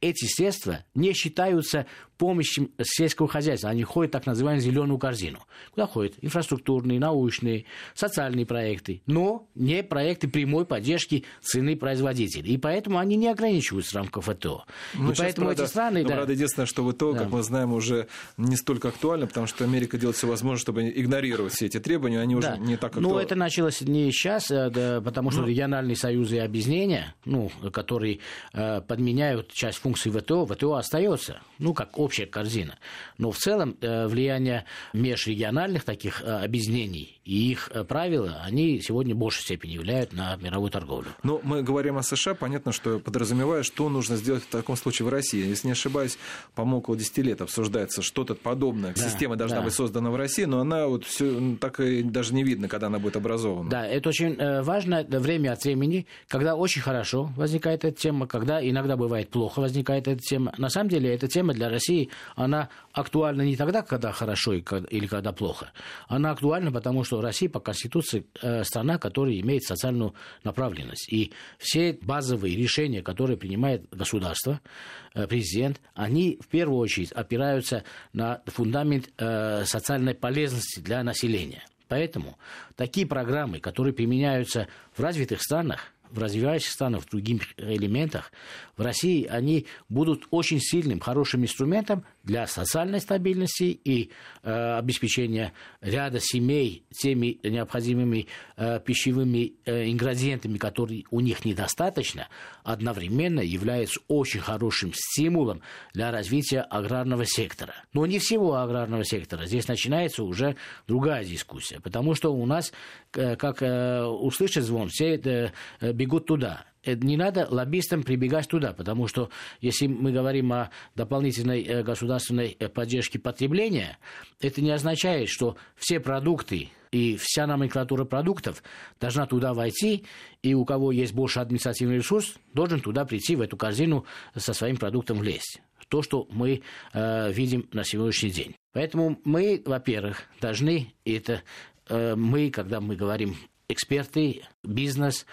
эти 0.00 0.26
средства 0.26 0.84
не 0.94 1.12
считаются 1.14 1.86
помощью 2.16 2.70
сельского 2.82 3.28
хозяйства. 3.28 3.70
Они 3.70 3.82
ходят 3.82 4.10
в 4.10 4.12
так 4.12 4.26
называемую 4.26 4.62
зеленую 4.62 4.98
корзину. 4.98 5.40
Куда 5.72 5.86
ходят 5.86 6.14
инфраструктурные, 6.22 6.98
научные, 6.98 7.66
социальные 7.94 8.46
проекты, 8.46 9.02
но 9.06 9.48
не 9.54 9.82
проекты 9.82 10.28
прямой 10.28 10.64
поддержки 10.64 11.24
цены 11.42 11.76
производителей. 11.76 12.54
И 12.54 12.58
поэтому 12.58 12.98
они 12.98 13.16
не 13.16 13.28
ограничиваются 13.28 13.92
в 13.92 13.96
рамках 13.96 14.24
ФТО. 14.24 14.64
Ну, 14.94 15.12
и 15.12 15.14
поэтому 15.14 15.46
правда, 15.46 15.62
эти 15.62 15.70
страны... 15.70 16.02
Ну, 16.02 16.08
да, 16.08 16.14
правда, 16.14 16.32
единственное, 16.32 16.66
что 16.66 16.90
ВТО, 16.90 17.12
да. 17.12 17.18
как 17.20 17.30
мы 17.30 17.42
знаем, 17.42 17.72
уже 17.72 18.08
не 18.36 18.56
столько 18.56 18.88
актуально, 18.88 19.26
потому 19.26 19.46
что 19.46 19.64
Америка 19.64 19.98
делает 19.98 20.16
все 20.16 20.26
возможное, 20.26 20.62
чтобы 20.66 20.90
игнорировать 20.90 21.52
все 21.52 21.66
эти 21.66 21.78
требования, 21.78 22.18
они 22.18 22.34
уже 22.34 22.58
не 22.58 22.76
так 22.76 22.96
актуальны. 22.96 23.08
Ну, 23.08 23.18
это 23.20 23.36
началось 23.36 23.82
не 23.82 24.10
сейчас, 24.10 24.48
да, 24.48 25.00
потому 25.00 25.30
что 25.30 25.42
ну, 25.42 25.46
региональные 25.46 25.94
союзы 25.94 26.36
и 26.36 26.38
объединения, 26.40 27.14
ну, 27.24 27.52
которые 27.72 28.18
э, 28.52 28.80
подменяют 28.80 29.52
часть 29.52 29.78
функций 29.78 30.10
ВТО, 30.10 30.44
ВТО 30.44 30.74
остается, 30.74 31.40
ну, 31.60 31.72
как 31.72 31.96
общая 32.00 32.26
корзина. 32.26 32.78
Но 33.16 33.30
в 33.30 33.38
целом 33.38 33.76
э, 33.80 34.08
влияние 34.08 34.64
межрегиональных 34.92 35.84
таких 35.84 36.20
э, 36.22 36.24
объединений 36.24 37.20
и 37.24 37.50
их 37.52 37.70
э, 37.72 37.84
правила, 37.84 38.42
они 38.44 38.80
сегодня 38.80 39.14
в 39.14 39.18
большей 39.18 39.42
степени 39.42 39.78
влияют 39.78 40.12
на 40.12 40.34
мировую 40.36 40.70
торговлю. 40.70 41.10
Ну, 41.22 41.40
мы 41.44 41.62
говорим 41.62 41.96
о 41.96 42.02
США, 42.02 42.34
понятно, 42.34 42.72
что 42.72 42.98
подразумевая, 42.98 43.62
что 43.62 43.88
нужно 43.88 44.16
сделать 44.16 44.42
в 44.42 44.48
таком 44.48 44.76
случае 44.76 45.06
в 45.06 45.10
России. 45.10 45.46
Если 45.46 45.68
не 45.68 45.72
ошибаюсь, 45.72 46.18
по-моему, 46.56 46.78
около 46.78 46.96
10 46.96 47.18
лет 47.18 47.40
обсуждается 47.40 48.02
что-то 48.02 48.34
подобное. 48.34 48.94
Да, 48.94 49.02
Система 49.02 49.36
должна 49.36 49.58
да. 49.58 49.64
быть 49.64 49.74
создана 49.74 50.10
в 50.10 50.16
России, 50.16 50.44
но 50.46 50.60
она 50.60 50.86
вот 50.86 51.04
все 51.04 51.56
так 51.60 51.80
и 51.80 52.02
даже 52.02 52.34
не 52.34 52.44
видно, 52.44 52.68
когда 52.68 52.86
она 52.86 52.98
будет 52.98 53.16
образована. 53.16 53.70
Да, 53.70 53.86
это 53.86 54.08
очень 54.08 54.36
важно 54.62 55.04
время 55.08 55.52
от 55.52 55.64
времени, 55.64 56.06
когда 56.28 56.54
очень 56.54 56.82
хорошо 56.82 57.30
возникает 57.36 57.84
эта 57.84 57.96
тема, 57.96 58.26
когда 58.26 58.66
иногда 58.66 58.96
бывает 58.96 59.30
плохо 59.30 59.60
возникает 59.60 60.08
эта 60.08 60.20
тема. 60.20 60.54
На 60.58 60.68
самом 60.68 60.90
деле 60.90 61.14
эта 61.14 61.28
тема 61.28 61.52
для 61.52 61.68
России, 61.68 62.10
она 62.34 62.68
актуальна 62.92 63.42
не 63.42 63.56
тогда, 63.56 63.82
когда 63.82 64.12
хорошо 64.12 64.54
или 64.54 65.06
когда 65.06 65.32
плохо. 65.32 65.72
Она 66.08 66.30
актуальна, 66.30 66.72
потому 66.72 67.04
что 67.04 67.20
Россия 67.20 67.48
по 67.48 67.60
Конституции 67.60 68.26
э, 68.42 68.64
страна, 68.64 68.98
которая 68.98 69.38
имеет 69.40 69.64
социальную 69.64 70.14
направленность. 70.44 71.12
И 71.12 71.32
все 71.58 71.98
базовые 72.00 72.56
решения, 72.56 73.02
которые 73.02 73.36
принимает 73.36 73.88
государство, 73.90 74.60
э, 74.62 75.05
президент, 75.26 75.80
они 75.94 76.38
в 76.40 76.48
первую 76.48 76.78
очередь 76.78 77.12
опираются 77.12 77.84
на 78.12 78.42
фундамент 78.46 79.10
э, 79.18 79.64
социальной 79.64 80.14
полезности 80.14 80.80
для 80.80 81.02
населения. 81.02 81.64
Поэтому 81.88 82.36
такие 82.74 83.06
программы, 83.06 83.60
которые 83.60 83.94
применяются 83.94 84.68
в 84.94 85.00
развитых 85.00 85.40
странах, 85.40 85.92
в 86.10 86.18
развивающихся 86.18 86.72
странах, 86.72 87.04
в 87.04 87.10
других 87.10 87.42
элементах, 87.56 88.32
в 88.76 88.82
России 88.82 89.24
они 89.26 89.66
будут 89.88 90.26
очень 90.30 90.60
сильным, 90.60 91.00
хорошим 91.00 91.42
инструментом 91.42 92.04
для 92.26 92.46
социальной 92.46 93.00
стабильности 93.00 93.64
и 93.64 94.10
э, 94.42 94.76
обеспечения 94.76 95.52
ряда 95.80 96.18
семей 96.20 96.84
теми 96.90 97.38
необходимыми 97.42 98.26
э, 98.56 98.80
пищевыми 98.80 99.54
э, 99.64 99.90
ингредиентами, 99.90 100.58
которые 100.58 101.04
у 101.10 101.20
них 101.20 101.44
недостаточно, 101.44 102.28
одновременно 102.64 103.40
является 103.40 104.00
очень 104.08 104.40
хорошим 104.40 104.92
стимулом 104.92 105.62
для 105.94 106.10
развития 106.10 106.60
аграрного 106.62 107.24
сектора. 107.24 107.74
Но 107.92 108.04
не 108.06 108.18
всего 108.18 108.56
аграрного 108.56 109.04
сектора. 109.04 109.46
Здесь 109.46 109.68
начинается 109.68 110.24
уже 110.24 110.56
другая 110.88 111.24
дискуссия, 111.24 111.80
потому 111.80 112.14
что 112.14 112.34
у 112.34 112.44
нас, 112.44 112.72
э, 113.14 113.36
как 113.36 113.62
э, 113.62 114.02
услышать 114.02 114.64
звон, 114.64 114.88
все 114.88 115.14
э, 115.14 115.92
бегут 115.92 116.26
туда. 116.26 116.64
Э, 116.86 116.94
не 116.94 117.16
надо 117.16 117.46
лоббистам 117.50 118.02
прибегать 118.02 118.48
туда, 118.48 118.72
потому 118.72 119.08
что 119.08 119.28
если 119.60 119.86
мы 119.86 120.12
говорим 120.12 120.52
о 120.52 120.70
дополнительной 120.94 121.62
э, 121.62 121.82
государственной 121.82 122.56
э, 122.58 122.68
поддержке 122.68 123.18
потребления, 123.18 123.98
это 124.40 124.62
не 124.62 124.70
означает, 124.70 125.28
что 125.28 125.56
все 125.74 126.00
продукты 126.00 126.70
и 126.92 127.18
вся 127.20 127.46
номенклатура 127.46 128.04
продуктов 128.04 128.62
должна 129.00 129.26
туда 129.26 129.52
войти, 129.52 130.04
и 130.42 130.54
у 130.54 130.64
кого 130.64 130.92
есть 130.92 131.12
больше 131.12 131.40
административный 131.40 131.96
ресурс, 131.96 132.36
должен 132.54 132.80
туда 132.80 133.04
прийти, 133.04 133.36
в 133.36 133.40
эту 133.40 133.56
корзину 133.56 134.06
со 134.34 134.54
своим 134.54 134.76
продуктом 134.76 135.18
влезть. 135.18 135.60
То, 135.88 136.02
что 136.02 136.26
мы 136.30 136.62
э, 136.92 137.32
видим 137.32 137.68
на 137.72 137.84
сегодняшний 137.84 138.30
день. 138.30 138.56
Поэтому 138.72 139.20
мы, 139.24 139.62
во-первых, 139.64 140.22
должны, 140.40 140.94
это 141.04 141.42
э, 141.88 142.14
мы, 142.16 142.50
когда 142.50 142.80
мы 142.80 142.96
говорим 142.96 143.36
эксперты, 143.68 144.42
бизнес, 144.62 145.26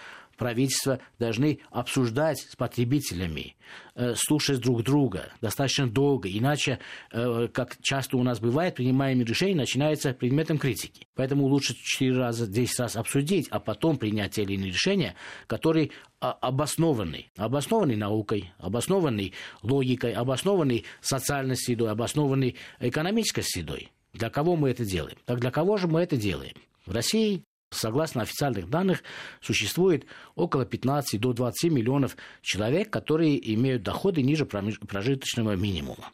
правительства 0.44 1.00
должны 1.20 1.60
обсуждать 1.72 2.40
с 2.40 2.58
потребителями, 2.58 3.56
э, 3.96 4.14
слушать 4.18 4.60
друг 4.60 4.84
друга 4.84 5.32
достаточно 5.40 5.90
долго. 5.90 6.28
Иначе, 6.28 6.80
э, 7.14 7.48
как 7.48 7.78
часто 7.82 8.18
у 8.18 8.24
нас 8.24 8.42
бывает, 8.42 8.76
принимаемые 8.76 9.26
решения 9.26 9.56
начинаются 9.56 10.14
предметом 10.14 10.58
критики. 10.58 11.08
Поэтому 11.16 11.46
лучше 11.46 11.74
4 11.76 12.18
раза, 12.18 12.46
10 12.46 12.78
раз 12.78 12.98
обсудить, 12.98 13.48
а 13.52 13.62
потом 13.62 13.96
принять 13.96 14.32
те 14.32 14.42
или 14.42 14.56
иные 14.56 14.72
решения, 14.72 15.16
которые 15.48 15.92
обоснованы. 16.20 17.28
Обоснованы 17.38 17.96
наукой, 17.96 18.52
обоснованы 18.58 19.32
логикой, 19.62 20.12
обоснованы 20.12 20.84
социальной 21.00 21.56
средой, 21.56 21.90
обоснованы 21.90 22.56
экономической 22.82 23.44
средой. 23.44 23.94
Для 24.12 24.30
кого 24.30 24.58
мы 24.58 24.72
это 24.72 24.84
делаем? 24.84 25.18
Так 25.24 25.40
для 25.40 25.52
кого 25.52 25.78
же 25.78 25.88
мы 25.88 26.02
это 26.02 26.18
делаем? 26.18 26.56
В 26.86 26.92
России 26.92 27.46
Согласно 27.74 28.22
официальных 28.22 28.70
данных, 28.70 29.04
существует 29.42 30.06
около 30.36 30.66
15 30.66 31.20
до 31.20 31.34
20 31.34 31.72
миллионов 31.72 32.16
человек, 32.42 32.90
которые 32.90 33.54
имеют 33.54 33.84
доходы 33.84 34.22
ниже 34.22 34.46
прожиточного 34.46 35.56
минимума. 35.56 36.12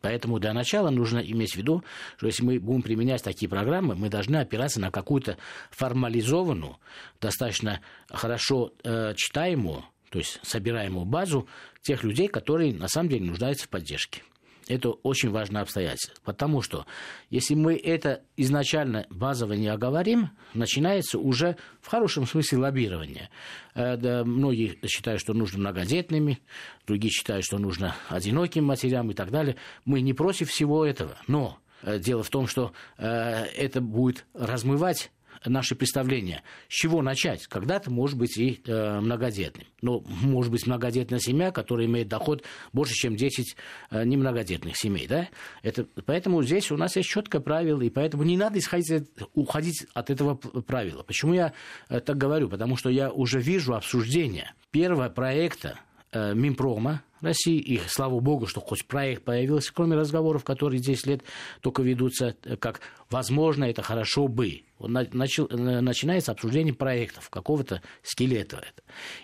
Поэтому 0.00 0.38
для 0.38 0.52
начала 0.52 0.90
нужно 0.90 1.18
иметь 1.18 1.54
в 1.54 1.56
виду, 1.56 1.82
что 2.16 2.26
если 2.26 2.44
мы 2.44 2.60
будем 2.60 2.82
применять 2.82 3.22
такие 3.22 3.48
программы, 3.48 3.94
мы 3.94 4.08
должны 4.08 4.36
опираться 4.36 4.80
на 4.80 4.90
какую-то 4.90 5.36
формализованную, 5.70 6.76
достаточно 7.20 7.80
хорошо 8.08 8.72
э, 8.84 9.14
читаемую, 9.16 9.84
то 10.10 10.18
есть 10.18 10.38
собираемую 10.42 11.04
базу 11.04 11.48
тех 11.82 12.04
людей, 12.04 12.28
которые 12.28 12.72
на 12.74 12.88
самом 12.88 13.08
деле 13.08 13.26
нуждаются 13.26 13.66
в 13.66 13.68
поддержке. 13.68 14.22
Это 14.68 14.90
очень 14.90 15.30
важное 15.30 15.62
обстоятельство. 15.62 16.14
Потому 16.22 16.60
что 16.60 16.86
если 17.30 17.54
мы 17.54 17.74
это 17.74 18.22
изначально 18.36 19.06
базово 19.08 19.54
не 19.54 19.68
оговорим, 19.68 20.30
начинается 20.52 21.18
уже 21.18 21.56
в 21.80 21.88
хорошем 21.88 22.26
смысле 22.26 22.58
лоббирование. 22.58 23.30
Э, 23.74 24.24
многие 24.24 24.78
считают, 24.86 25.20
что 25.20 25.32
нужно 25.32 25.58
многодетными, 25.58 26.40
другие 26.86 27.10
считают, 27.10 27.44
что 27.44 27.58
нужно 27.58 27.96
одиноким 28.08 28.64
матерям 28.64 29.10
и 29.10 29.14
так 29.14 29.30
далее. 29.30 29.56
Мы 29.86 30.02
не 30.02 30.12
против 30.12 30.50
всего 30.50 30.84
этого. 30.84 31.16
Но 31.26 31.58
э, 31.82 31.98
дело 31.98 32.22
в 32.22 32.28
том, 32.28 32.46
что 32.46 32.72
э, 32.98 33.06
это 33.06 33.80
будет 33.80 34.26
размывать 34.34 35.10
наши 35.44 35.74
представления. 35.74 36.42
С 36.68 36.74
чего 36.74 37.02
начать? 37.02 37.46
Когда-то, 37.46 37.90
может 37.90 38.18
быть, 38.18 38.36
и 38.36 38.60
э, 38.66 39.00
многодетным. 39.00 39.66
Но, 39.82 40.00
может 40.00 40.50
быть, 40.50 40.66
многодетная 40.66 41.18
семья, 41.18 41.50
которая 41.50 41.86
имеет 41.86 42.08
доход 42.08 42.44
больше, 42.72 42.94
чем 42.94 43.16
10 43.16 43.56
э, 43.90 44.04
немногодетных 44.04 44.76
семей. 44.76 45.06
Да? 45.06 45.28
Это, 45.62 45.86
поэтому 46.04 46.42
здесь 46.42 46.70
у 46.70 46.76
нас 46.76 46.96
есть 46.96 47.08
четкое 47.08 47.40
правило, 47.40 47.80
и 47.82 47.90
поэтому 47.90 48.22
не 48.24 48.36
надо 48.36 48.58
исходить, 48.58 49.08
уходить 49.34 49.86
от 49.94 50.10
этого 50.10 50.34
правила. 50.34 51.02
Почему 51.02 51.34
я 51.34 51.52
э, 51.88 52.00
так 52.00 52.16
говорю? 52.16 52.48
Потому 52.48 52.76
что 52.76 52.90
я 52.90 53.10
уже 53.10 53.40
вижу 53.40 53.74
обсуждение 53.74 54.52
первого 54.70 55.08
проекта 55.08 55.78
э, 56.12 56.34
Минпрома, 56.34 57.02
России. 57.20 57.58
И 57.58 57.80
слава 57.86 58.20
богу, 58.20 58.46
что 58.46 58.60
хоть 58.60 58.86
проект 58.86 59.24
появился, 59.24 59.72
кроме 59.72 59.96
разговоров, 59.96 60.44
которые 60.44 60.80
10 60.80 61.06
лет 61.06 61.22
только 61.60 61.82
ведутся, 61.82 62.36
э, 62.44 62.56
как 62.56 62.80
возможно, 63.10 63.64
это 63.64 63.82
хорошо 63.82 64.28
бы. 64.28 64.62
Начал, 64.78 65.46
э, 65.46 65.80
начинается 65.80 66.32
обсуждение 66.32 66.74
проектов, 66.74 67.30
какого-то 67.30 67.82
скелета. 68.02 68.64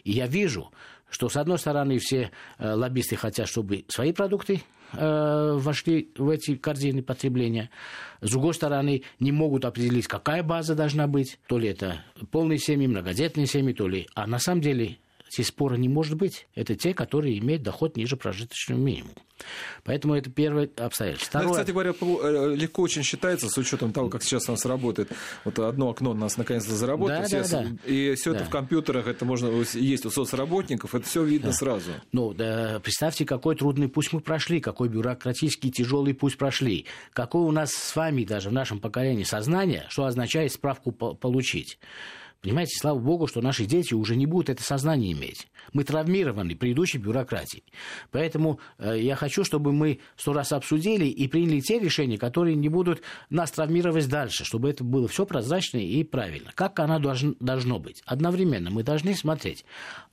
И 0.02 0.12
я 0.12 0.26
вижу, 0.26 0.70
что, 1.08 1.28
с 1.28 1.36
одной 1.36 1.58
стороны, 1.58 1.98
все 1.98 2.30
э, 2.58 2.72
лоббисты 2.74 3.16
хотят, 3.16 3.48
чтобы 3.48 3.84
свои 3.88 4.12
продукты 4.12 4.62
вошли 4.96 6.12
в 6.16 6.28
эти 6.28 6.54
корзины 6.54 7.02
потребления. 7.02 7.68
С 8.20 8.30
другой 8.30 8.54
стороны, 8.54 9.02
не 9.18 9.32
могут 9.32 9.64
определить, 9.64 10.06
какая 10.06 10.44
база 10.44 10.76
должна 10.76 11.08
быть. 11.08 11.40
То 11.48 11.58
ли 11.58 11.68
это 11.68 12.04
полные 12.30 12.58
семьи, 12.58 12.86
многодетные 12.86 13.46
семьи, 13.46 13.72
то 13.72 13.88
ли... 13.88 14.06
А 14.14 14.28
на 14.28 14.38
самом 14.38 14.60
деле 14.60 14.98
Здесь 15.35 15.49
спора 15.49 15.75
не 15.75 15.88
может 15.88 16.17
быть. 16.17 16.47
Это 16.55 16.76
те, 16.76 16.95
которые 16.95 17.38
имеют 17.38 17.62
доход 17.62 17.97
ниже 17.97 18.17
прожиточного 18.17 18.79
минимума. 18.79 19.14
Поэтому 19.83 20.14
это 20.14 20.31
первое 20.31 20.71
обстоятельство. 20.76 21.41
Второе... 21.41 21.50
кстати 21.50 21.73
говоря, 21.73 21.91
э, 21.91 22.55
легко 22.55 22.83
очень 22.83 23.03
считается, 23.03 23.49
с 23.49 23.59
учетом 23.59 23.93
того, 23.93 24.09
как 24.09 24.23
сейчас 24.23 24.49
у 24.49 24.53
нас 24.53 24.64
работает. 24.64 25.11
Вот 25.45 25.59
одно 25.59 25.91
окно 25.91 26.12
у 26.12 26.14
нас 26.14 26.37
наконец-то 26.37 26.73
заработало. 26.73 27.26
Да, 27.29 27.43
да, 27.43 27.49
да. 27.49 27.67
И 27.85 28.14
все 28.14 28.31
да. 28.31 28.38
это 28.38 28.47
в 28.47 28.50
компьютерах, 28.50 29.09
это 29.09 29.25
можно 29.25 29.49
есть 29.75 30.07
у 30.07 30.11
соцработников, 30.11 30.95
это 30.95 31.05
все 31.05 31.25
видно 31.25 31.49
да. 31.49 31.57
сразу. 31.57 31.91
Ну, 32.12 32.33
да, 32.33 32.81
представьте, 32.81 33.25
какой 33.25 33.57
трудный 33.57 33.88
путь 33.88 34.12
мы 34.12 34.21
прошли, 34.21 34.61
какой 34.61 34.88
бюрократический 34.88 35.73
тяжелый 35.73 36.14
путь 36.14 36.38
прошли. 36.38 36.87
Какое 37.12 37.43
у 37.43 37.50
нас 37.50 37.73
с 37.73 37.97
вами 37.97 38.25
даже 38.25 38.50
в 38.50 38.53
нашем 38.53 38.79
поколении 38.79 39.25
сознание, 39.25 39.87
что 39.88 40.05
означает 40.05 40.53
справку 40.53 40.93
получить. 40.93 41.79
Понимаете, 42.44 42.78
слава 42.78 42.98
богу, 42.98 43.26
что 43.26 43.40
наши 43.40 43.64
дети 43.64 43.94
уже 43.94 44.16
не 44.16 44.26
будут 44.26 44.50
это 44.50 44.62
сознание 44.62 45.12
иметь. 45.12 45.48
Мы 45.72 45.82
травмированы 45.82 46.54
предыдущей 46.54 46.98
бюрократией. 46.98 47.64
Поэтому 48.10 48.60
э, 48.76 49.00
я 49.00 49.16
хочу, 49.16 49.44
чтобы 49.44 49.72
мы 49.72 50.00
сто 50.14 50.34
раз 50.34 50.52
обсудили 50.52 51.06
и 51.06 51.26
приняли 51.26 51.60
те 51.60 51.78
решения, 51.78 52.18
которые 52.18 52.54
не 52.54 52.68
будут 52.68 53.00
нас 53.30 53.50
травмировать 53.50 54.10
дальше, 54.10 54.44
чтобы 54.44 54.68
это 54.68 54.84
было 54.84 55.08
все 55.08 55.24
прозрачно 55.24 55.78
и 55.78 56.04
правильно. 56.04 56.52
Как 56.54 56.78
оно 56.80 56.98
должно, 56.98 57.32
должно 57.40 57.78
быть? 57.78 58.02
Одновременно 58.04 58.70
мы 58.70 58.82
должны 58.82 59.14
смотреть, 59.14 59.64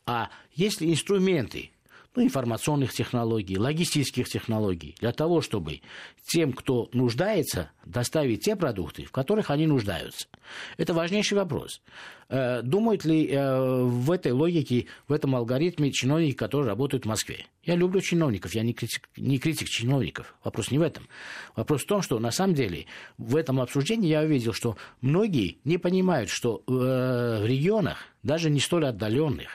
а 0.05 0.29
есть 0.55 0.79
ли 0.79 0.89
инструменты, 0.89 1.71
ну, 2.15 2.24
информационных 2.24 2.94
технологий, 2.94 3.58
логистических 3.58 4.27
технологий, 4.27 4.96
для 5.00 5.13
того, 5.13 5.41
чтобы 5.41 5.82
тем, 6.25 6.51
кто 6.51 6.89
нуждается, 6.94 7.72
доставить 7.86 8.44
те 8.44 8.56
продукты, 8.56 9.06
в 9.06 9.12
которых 9.12 9.50
они 9.50 9.65
нуждаются. 9.65 10.27
Это 10.77 10.94
важнейший 10.94 11.38
вопрос. 11.38 11.82
Э, 12.27 12.62
думают 12.63 13.06
ли 13.06 13.27
э, 13.27 13.84
в 13.84 14.12
этой 14.12 14.34
логике, 14.34 14.88
в 15.08 15.13
этом 15.13 15.36
алгоритме 15.36 15.91
чиновники, 15.91 16.36
которые 16.36 16.68
работают 16.68 17.06
в 17.06 17.08
Москве? 17.08 17.46
Я 17.63 17.75
люблю 17.75 18.01
чиновников, 18.01 18.53
я 18.56 18.63
не 18.63 18.74
критик, 18.74 19.10
не 19.15 19.38
критик 19.38 19.70
чиновников. 19.70 20.36
Вопрос 20.44 20.72
не 20.72 20.80
в 20.80 20.82
этом. 20.82 21.08
Вопрос 21.56 21.84
в 21.84 21.88
том, 21.88 22.01
что 22.01 22.20
на 22.20 22.32
самом 22.32 22.56
деле 22.56 22.88
в 23.18 23.36
этом 23.36 23.62
обсуждении 23.62 24.10
я 24.10 24.22
увидел, 24.22 24.51
что 24.53 24.75
многие 25.00 25.60
не 25.63 25.77
понимают, 25.77 26.30
что 26.30 26.63
э, 26.68 26.72
в 26.72 27.46
регионах, 27.46 27.98
даже 28.24 28.50
не 28.50 28.60
столь 28.60 28.88
отдаленных, 28.88 29.50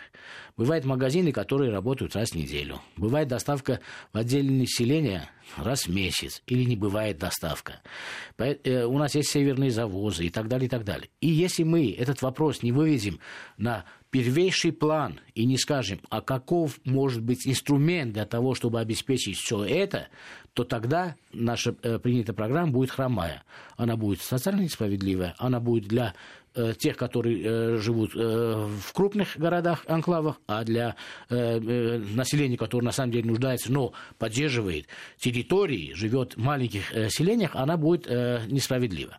Бывают 0.57 0.87
магазины, 0.87 1.33
которые 1.33 1.71
работают 1.71 2.17
раз 2.17 2.31
в 2.31 2.35
неделю. 2.35 2.81
Бывает 2.97 3.29
доставка 3.29 3.81
в 4.15 4.17
отдельное 4.17 4.61
население 4.61 5.29
раз 5.59 5.87
в 5.87 5.95
месяц. 5.95 6.43
Или 6.47 6.65
не 6.65 6.77
бывает 6.77 7.19
доставка. 7.19 7.83
Э, 8.39 8.85
у 8.85 8.97
нас 8.97 9.15
есть 9.15 9.31
северные 9.31 9.71
завозы 9.71 10.25
и 10.25 10.31
так 10.31 10.49
далее, 10.49 10.67
и 10.67 10.71
так 10.71 10.85
далее. 10.85 11.11
И 11.21 11.29
если 11.29 11.63
мы 11.63 11.93
этот 11.93 12.23
вопрос 12.23 12.63
не 12.63 12.73
выведем 12.73 13.21
на 13.59 13.85
первейший 14.11 14.73
план 14.73 15.21
и 15.35 15.45
не 15.45 15.59
скажем, 15.59 16.01
а 16.09 16.23
каков 16.23 16.81
может 16.87 17.23
быть 17.23 17.47
инструмент 17.47 18.15
для 18.15 18.25
того, 18.25 18.55
чтобы 18.55 18.81
обеспечить 18.81 19.37
все 19.37 19.63
это, 19.63 20.09
то 20.55 20.65
тогда 20.65 21.17
наша 21.35 21.77
э, 21.83 21.99
принятая 21.99 22.35
программа 22.35 22.73
будет 22.73 22.91
хромая. 22.91 23.43
Она 23.77 23.97
будет 23.97 24.23
социально 24.23 24.63
несправедливая, 24.63 25.35
она 25.37 25.61
будет 25.61 25.85
для 25.85 26.15
тех, 26.79 26.97
которые 26.97 27.43
э, 27.43 27.77
живут 27.79 28.15
э, 28.15 28.19
в 28.19 28.93
крупных 28.93 29.37
городах, 29.37 29.85
анклавах, 29.87 30.41
а 30.47 30.65
для 30.65 30.97
населения, 31.29 32.57
которое 32.57 32.85
на 32.85 32.93
самом 32.93 33.13
деле 33.13 33.29
нуждается, 33.29 33.73
но 33.73 33.93
поддерживает 34.19 34.87
территории, 35.19 35.93
живет 35.95 36.37
в 36.37 36.39
маленьких 36.39 36.91
селениях, 37.11 37.55
она 37.55 37.77
будет 37.77 38.07
несправедлива. 38.07 39.19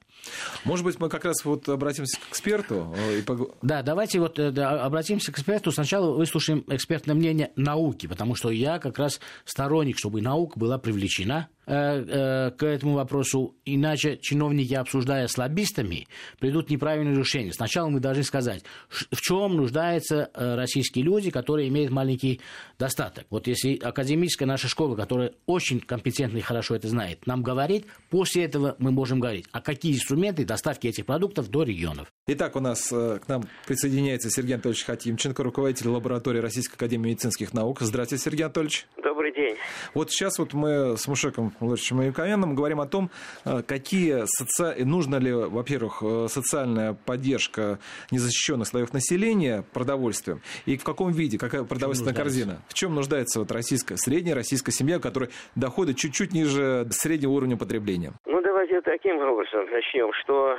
Может 0.65 0.85
быть, 0.85 0.99
мы 0.99 1.09
как 1.09 1.25
раз 1.25 1.43
вот 1.45 1.67
обратимся 1.69 2.19
к 2.19 2.29
эксперту? 2.29 2.93
И 3.17 3.21
пог... 3.21 3.55
Да, 3.61 3.81
давайте 3.81 4.19
вот 4.19 4.35
да, 4.35 4.83
обратимся 4.83 5.31
к 5.31 5.35
эксперту. 5.35 5.71
Сначала 5.71 6.15
выслушаем 6.15 6.63
экспертное 6.67 7.15
мнение 7.15 7.51
науки, 7.55 8.07
потому 8.07 8.35
что 8.35 8.49
я 8.49 8.79
как 8.79 8.99
раз 8.99 9.19
сторонник, 9.45 9.97
чтобы 9.97 10.21
наука 10.21 10.59
была 10.59 10.77
привлечена 10.77 11.49
Э, 11.69 11.99
э, 11.99 12.51
к 12.51 12.63
этому 12.63 12.93
вопросу, 12.93 13.57
иначе 13.65 14.17
чиновники, 14.21 14.73
обсуждая 14.73 15.27
с 15.27 15.37
лоббистами, 15.37 16.07
придут 16.39 16.69
неправильные 16.69 17.17
решения. 17.17 17.51
Сначала 17.51 17.89
мы 17.89 17.99
должны 17.99 18.23
сказать, 18.23 18.63
в 18.89 19.19
чем 19.19 19.57
нуждаются 19.57 20.29
э, 20.33 20.55
российские 20.55 21.03
люди, 21.03 21.29
которые 21.29 21.67
имеют 21.67 21.91
маленький 21.91 22.39
достаток. 22.79 23.25
Вот 23.29 23.47
если 23.47 23.75
академическая 23.79 24.47
наша 24.47 24.69
школа, 24.69 24.95
которая 24.95 25.33
очень 25.45 25.81
компетентна 25.81 26.37
и 26.37 26.41
хорошо 26.41 26.73
это 26.73 26.87
знает, 26.87 27.27
нам 27.27 27.43
говорит, 27.43 27.85
после 28.09 28.45
этого 28.45 28.77
мы 28.79 28.91
можем 28.91 29.19
говорить, 29.19 29.45
а 29.51 29.59
какие 29.59 29.97
инструменты 30.07 30.45
доставки 30.45 30.87
этих 30.87 31.05
продуктов 31.05 31.49
до 31.49 31.63
регионов. 31.63 32.07
Итак, 32.27 32.55
у 32.55 32.61
нас 32.61 32.87
к 32.87 33.23
нам 33.27 33.43
присоединяется 33.65 34.29
Сергей 34.29 34.53
Анатольевич 34.53 34.85
Хатимченко, 34.85 35.43
руководитель 35.43 35.89
лаборатории 35.89 36.39
Российской 36.39 36.75
Академии 36.75 37.09
медицинских 37.09 37.53
наук. 37.53 37.81
Здравствуйте, 37.81 38.23
Сергей 38.23 38.43
Анатольевич. 38.43 38.87
Добрый 39.03 39.33
день. 39.33 39.57
Вот 39.93 40.09
сейчас 40.11 40.39
вот 40.39 40.53
мы 40.53 40.95
с 40.97 41.07
Мушеком 41.07 41.53
Владимировичем 41.59 42.01
Юковенным 42.01 42.55
говорим 42.55 42.79
о 42.79 42.87
том, 42.87 43.11
э, 43.43 43.61
какие 43.63 44.23
соци... 44.25 44.85
нужно 44.85 45.17
ли, 45.17 45.33
во-первых, 45.33 46.01
э, 46.01 46.27
социальная 46.29 46.93
поддержка 46.93 47.79
незащищенных 48.09 48.67
слоев 48.67 48.93
населения 48.93 49.65
продовольствием, 49.73 50.41
и 50.65 50.77
в 50.77 50.85
каком 50.85 51.11
виде, 51.11 51.37
какая 51.37 51.65
продовольственная 51.65 52.13
в 52.13 52.15
корзина. 52.15 52.61
В 52.69 52.73
чем 52.73 52.95
нуждается 52.95 53.39
вот 53.39 53.51
российская, 53.51 53.97
средняя 53.97 54.35
российская 54.35 54.71
семья, 54.71 54.99
которая 54.99 55.31
доходит 55.55 55.97
чуть-чуть 55.97 56.31
ниже 56.31 56.87
среднего 56.91 57.31
уровня 57.31 57.57
потребления? 57.57 58.13
Ну, 58.25 58.41
таким 58.87 59.19
образом 59.19 59.69
начнем, 59.69 60.13
что 60.13 60.57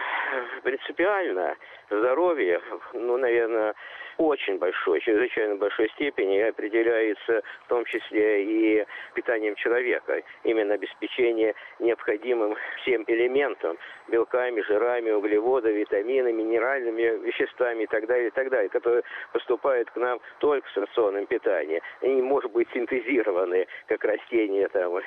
принципиально 0.62 1.56
здоровье, 1.88 2.60
ну, 2.92 3.16
наверное, 3.16 3.74
очень 4.18 4.58
большой, 4.58 5.00
чрезвычайно 5.00 5.56
большой 5.56 5.88
степени 5.90 6.38
определяется 6.40 7.42
в 7.64 7.68
том 7.68 7.84
числе 7.86 8.44
и 8.44 8.86
питанием 9.14 9.54
человека. 9.54 10.22
Именно 10.44 10.74
обеспечение 10.74 11.54
необходимым 11.78 12.56
всем 12.82 13.04
элементам, 13.06 13.78
белками, 14.08 14.60
жирами, 14.62 15.10
углеводами, 15.10 15.78
витаминами, 15.78 16.32
минеральными 16.32 17.24
веществами 17.24 17.84
и 17.84 17.86
так 17.86 18.06
далее, 18.06 18.28
и 18.28 18.32
так 18.32 18.50
далее, 18.50 18.68
которые 18.68 19.04
поступают 19.32 19.88
к 19.90 19.96
нам 19.96 20.20
только 20.40 20.68
с 20.70 20.76
рационным 20.76 21.26
питанием. 21.26 21.80
Они 22.02 22.16
не 22.16 22.22
могут 22.22 22.52
быть 22.52 22.68
синтезированы, 22.74 23.66
как 23.86 24.04
растения 24.04 24.68
там 24.68 25.00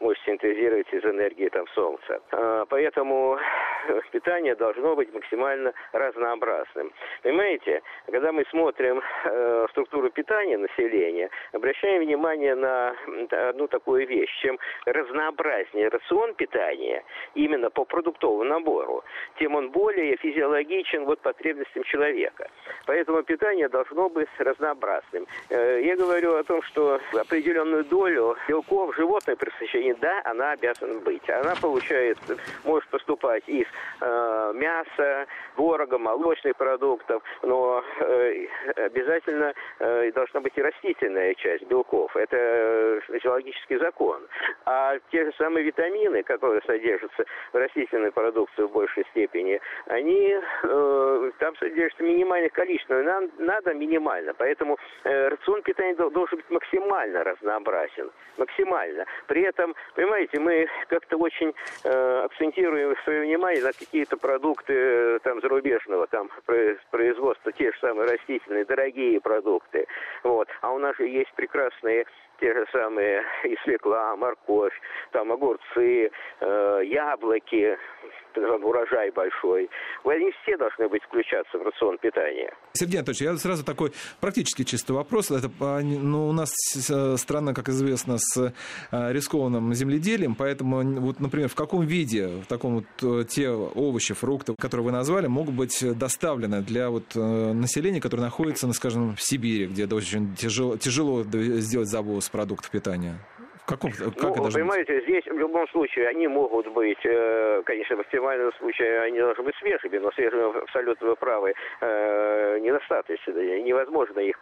может 0.00 0.22
синтезировать 0.24 0.92
из 0.92 1.04
энергии 1.04 1.48
там 1.48 1.66
солнца. 1.68 2.20
А, 2.32 2.64
поэтому 2.66 3.38
питание 4.10 4.54
должно 4.54 4.94
быть 4.96 5.12
максимально 5.12 5.72
разнообразным. 5.92 6.92
Понимаете, 7.22 7.82
когда 8.06 8.32
мы 8.32 8.44
смотрим 8.50 9.02
э, 9.24 9.66
структуру 9.70 10.10
питания 10.10 10.58
населения, 10.58 11.30
обращаем 11.52 12.02
внимание 12.02 12.54
на 12.54 12.94
одну 13.30 13.68
такую 13.68 14.06
вещь. 14.06 14.30
Чем 14.42 14.58
разнообразнее 14.86 15.88
рацион 15.88 16.34
питания, 16.34 17.04
именно 17.34 17.70
по 17.70 17.84
продуктовому 17.84 18.44
набору, 18.44 19.04
тем 19.38 19.54
он 19.54 19.70
более 19.70 20.16
физиологичен 20.16 21.04
вот 21.04 21.20
потребностям 21.20 21.84
человека. 21.84 22.48
Поэтому 22.86 23.22
питание 23.22 23.68
должно 23.68 24.08
быть 24.08 24.28
разнообразным. 24.38 25.26
Э, 25.50 25.80
я 25.82 25.96
говорю 25.96 26.34
о 26.36 26.44
том, 26.44 26.62
что 26.62 27.00
определенную 27.12 27.84
долю 27.84 28.36
белков 28.48 28.94
животное 28.96 29.36
пресыщение 29.36 29.83
да, 29.92 30.22
она 30.24 30.52
обязана 30.52 31.00
быть. 31.00 31.28
Она 31.28 31.54
получает, 31.56 32.18
может 32.64 32.83
поступать 32.94 33.42
из 33.48 33.66
э, 34.00 34.52
мяса, 34.54 35.26
творога, 35.56 35.98
молочных 35.98 36.54
продуктов, 36.54 37.24
но 37.42 37.82
э, 37.98 38.46
обязательно 38.76 39.52
э, 39.80 40.12
должна 40.12 40.40
быть 40.40 40.52
и 40.56 40.62
растительная 40.62 41.34
часть 41.34 41.64
белков. 41.66 42.16
Это 42.16 43.00
физиологический 43.08 43.78
закон. 43.78 44.20
А 44.64 44.96
те 45.10 45.24
же 45.24 45.32
самые 45.36 45.64
витамины, 45.64 46.22
которые 46.22 46.62
содержатся 46.62 47.24
в 47.52 47.56
растительной 47.56 48.12
продукции 48.12 48.62
в 48.62 48.70
большей 48.70 49.04
степени, 49.10 49.60
они 49.86 50.38
э, 50.62 51.30
там 51.40 51.56
содержатся 51.56 52.04
минимальное 52.04 52.50
количество. 52.50 52.94
Нам 53.02 53.28
надо 53.38 53.74
минимально. 53.74 54.34
Поэтому 54.34 54.78
э, 55.02 55.28
рацион 55.30 55.62
питания 55.62 55.94
должен 55.94 56.36
быть 56.36 56.50
максимально 56.50 57.24
разнообразен. 57.24 58.12
Максимально. 58.38 59.04
При 59.26 59.42
этом 59.42 59.74
Понимаете, 59.94 60.38
мы 60.38 60.66
как-то 60.88 61.16
очень 61.16 61.54
э, 61.84 62.22
акцентируем 62.24 62.83
свое 63.04 63.22
внимание 63.22 63.62
на 63.62 63.72
какие-то 63.72 64.16
продукты 64.16 64.72
э, 64.74 65.18
там 65.22 65.40
зарубежного 65.40 66.06
там 66.06 66.30
производства, 66.90 67.52
те 67.52 67.72
же 67.72 67.78
самые 67.80 68.10
растительные, 68.10 68.64
дорогие 68.64 69.20
продукты. 69.20 69.86
Вот. 70.22 70.48
А 70.60 70.72
у 70.72 70.78
нас 70.78 70.96
же 70.96 71.06
есть 71.06 71.32
прекрасные 71.34 72.06
те 72.40 72.52
же 72.52 72.66
самые 72.72 73.22
и 73.44 73.56
свекла, 73.64 74.16
морковь, 74.16 74.74
там 75.12 75.32
огурцы, 75.32 76.10
э, 76.40 76.80
яблоки, 76.84 77.78
урожай 78.36 79.10
большой. 79.10 79.68
Они 80.04 80.32
все 80.42 80.56
должны 80.56 80.88
быть 80.88 81.02
включаться 81.04 81.58
в 81.58 81.62
рацион 81.62 81.98
питания. 81.98 82.52
Сергей 82.72 82.98
Анатольевич, 82.98 83.22
я 83.22 83.36
сразу 83.36 83.64
такой 83.64 83.92
практически 84.20 84.64
чистый 84.64 84.92
вопрос. 84.92 85.30
Это, 85.30 85.48
ну, 85.82 86.28
у 86.28 86.32
нас 86.32 86.50
э, 86.90 87.16
страна, 87.16 87.54
как 87.54 87.68
известно, 87.68 88.16
с 88.18 88.52
э, 88.92 89.12
рискованным 89.12 89.74
земледелием, 89.74 90.34
поэтому, 90.34 90.82
вот, 91.00 91.20
например, 91.20 91.48
в 91.48 91.54
каком 91.54 91.84
виде, 91.86 92.28
в 92.28 92.46
таком 92.46 92.76
вот 92.76 92.84
э, 93.02 93.24
те 93.28 93.50
овощи, 93.50 94.14
фрукты, 94.14 94.54
которые 94.58 94.86
вы 94.86 94.92
назвали, 94.92 95.26
могут 95.26 95.54
быть 95.54 95.84
доставлены 95.98 96.62
для 96.62 96.90
вот 96.90 97.14
населения, 97.14 98.00
которое 98.00 98.22
находится, 98.22 98.66
ну, 98.66 98.72
скажем, 98.72 99.16
в 99.16 99.22
Сибири, 99.22 99.66
где 99.66 99.86
очень 99.86 100.34
тяжело, 100.34 100.76
тяжело 100.76 101.22
сделать 101.22 101.88
завоз 101.88 102.28
продуктов 102.28 102.70
питания? 102.70 103.18
В 103.64 103.66
каком, 103.66 103.90
как 103.92 104.36
ну, 104.36 104.46
это 104.46 104.52
понимаете, 104.52 104.92
быть? 104.92 105.04
здесь 105.04 105.24
в 105.24 105.38
любом 105.38 105.66
случае 105.68 106.08
они 106.08 106.28
могут 106.28 106.68
быть, 106.68 106.98
э, 107.04 107.62
конечно, 107.64 107.96
в 107.96 108.00
оптимальном 108.00 108.52
случае 108.58 109.00
они 109.00 109.18
должны 109.18 109.42
быть 109.42 109.56
свежими, 109.56 109.96
но 109.96 110.12
свежими 110.12 110.62
абсолютно 110.62 111.08
вы 111.08 111.16
правы, 111.16 111.54
э, 111.80 112.58
недостаточно. 112.60 113.32
Невозможно 113.32 114.20
их, 114.20 114.38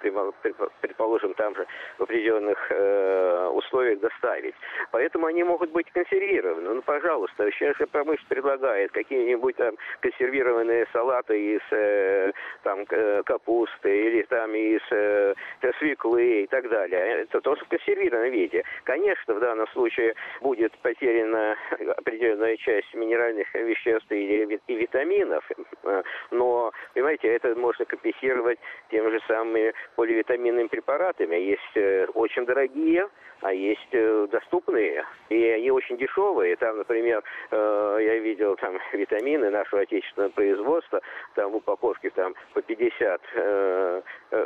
предположим, 0.81 1.35
там 1.35 1.55
же 1.55 1.65
в 1.99 2.03
определенных 2.03 2.59
э, 2.71 3.49
условиях 3.53 4.01
доставить. 4.01 4.57
Поэтому 4.91 5.27
они 5.27 5.45
могут 5.45 5.71
быть 5.71 5.89
консервированы. 5.93 6.75
Ну, 6.75 6.83
пожалуйста, 6.83 7.49
сейчас 7.53 7.77
промышленность 7.93 8.27
предлагает 8.29 8.91
какие-нибудь 8.91 9.55
там 9.55 9.77
консервированные 10.01 10.89
салаты 10.93 11.55
из 11.55 11.63
э, 11.71 12.33
там 12.65 12.85
капусты 13.25 14.07
или 14.09 14.23
там 14.23 14.53
из 14.53 14.83
э, 14.91 15.35
свеклы 15.79 16.43
и 16.43 16.47
так 16.49 16.69
далее. 16.69 17.23
Это 17.23 17.41
тоже 17.41 17.65
в 17.65 17.69
консервированном 17.69 18.33
виде. 18.33 18.65
Конечно, 18.83 19.12
конечно, 19.13 19.35
в 19.35 19.41
данном 19.41 19.67
случае 19.69 20.15
будет 20.41 20.73
потеряна 20.79 21.57
определенная 21.97 22.57
часть 22.57 22.93
минеральных 22.95 23.53
веществ 23.55 24.11
и, 24.11 24.59
и 24.67 24.75
витаминов, 24.75 25.45
э, 25.85 26.03
но, 26.31 26.73
понимаете, 26.95 27.29
это 27.29 27.55
можно 27.55 27.85
компенсировать 27.85 28.59
тем 28.91 29.11
же 29.11 29.21
самыми 29.27 29.75
поливитаминными 29.97 30.69
препаратами. 30.69 31.37
Есть 31.37 31.77
э, 31.77 32.07
очень 32.15 32.47
дорогие, 32.47 33.09
а 33.41 33.53
есть 33.53 33.89
э, 33.93 34.29
доступные, 34.31 35.05
и 35.29 35.45
они 35.49 35.71
очень 35.71 35.97
дешевые. 35.99 36.57
Там, 36.57 36.79
например, 36.79 37.23
я 37.51 38.19
видел 38.19 38.57
там 38.57 38.79
витамины 38.93 39.51
нашего 39.51 39.83
отечественного 39.83 40.31
производства, 40.31 41.01
там 41.35 41.51
в 41.51 41.57
упаковке 41.57 42.11
там 42.11 42.35
по 42.55 42.63
50, 42.63 43.21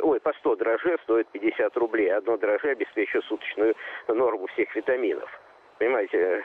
ой, 0.03 0.19
по 0.19 0.33
100 0.33 0.55
дрожжей 0.55 0.97
стоит 1.03 1.27
50 1.27 1.77
рублей. 1.77 2.11
Одно 2.13 2.37
дрожжи 2.37 2.69
обеспечивает 2.69 3.25
суточную 3.25 3.75
норму 4.07 4.47
всех 4.57 4.75
витаминов. 4.75 5.29
Понимаете, 5.77 6.43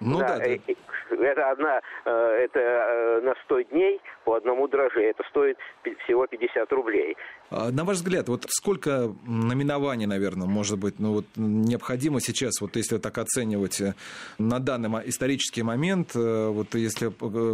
ну 0.00 0.18
да, 0.18 0.38
да, 0.38 0.44
да. 0.44 0.74
Это 1.10 1.50
одна, 1.50 1.80
э, 2.04 2.10
это 2.44 2.60
э, 2.60 3.20
на 3.22 3.34
100 3.44 3.62
дней 3.62 4.00
по 4.24 4.34
одному 4.34 4.68
дрожжи. 4.68 5.02
Это 5.02 5.22
стоит 5.28 5.58
всего 6.04 6.26
50 6.26 6.72
рублей. 6.72 7.16
А, 7.50 7.70
на 7.70 7.84
ваш 7.84 7.96
взгляд, 7.96 8.28
вот 8.28 8.46
сколько 8.48 9.12
наименований, 9.26 10.06
наверное, 10.06 10.46
может 10.46 10.78
быть, 10.78 10.98
ну 10.98 11.14
вот 11.14 11.24
необходимо 11.36 12.20
сейчас, 12.20 12.60
вот 12.60 12.76
если 12.76 12.98
так 12.98 13.18
оценивать 13.18 13.80
э, 13.80 13.94
на 14.38 14.60
данный 14.60 14.90
исторический 15.08 15.62
момент, 15.62 16.14
вот 16.14 16.74
если 16.74 17.08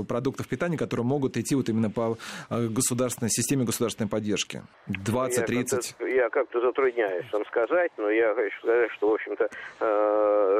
продуктов 0.04 0.48
питания, 0.48 0.76
которые 0.76 1.06
могут 1.06 1.36
идти 1.36 1.54
вот 1.54 1.68
именно 1.68 1.90
по 1.90 2.16
государственной 2.50 3.30
системе 3.30 3.64
государственной 3.64 4.08
поддержки? 4.08 4.62
20, 4.86 5.46
30? 5.46 5.96
Я 6.00 6.28
как-то 6.28 6.60
затрудняюсь 6.60 7.26
вам 7.32 7.44
сказать, 7.46 7.90
но 7.96 8.10
я 8.10 8.34
хочу 8.34 8.58
сказать, 8.58 8.90
что, 8.92 9.10
в 9.10 9.14
общем-то, 9.14 9.48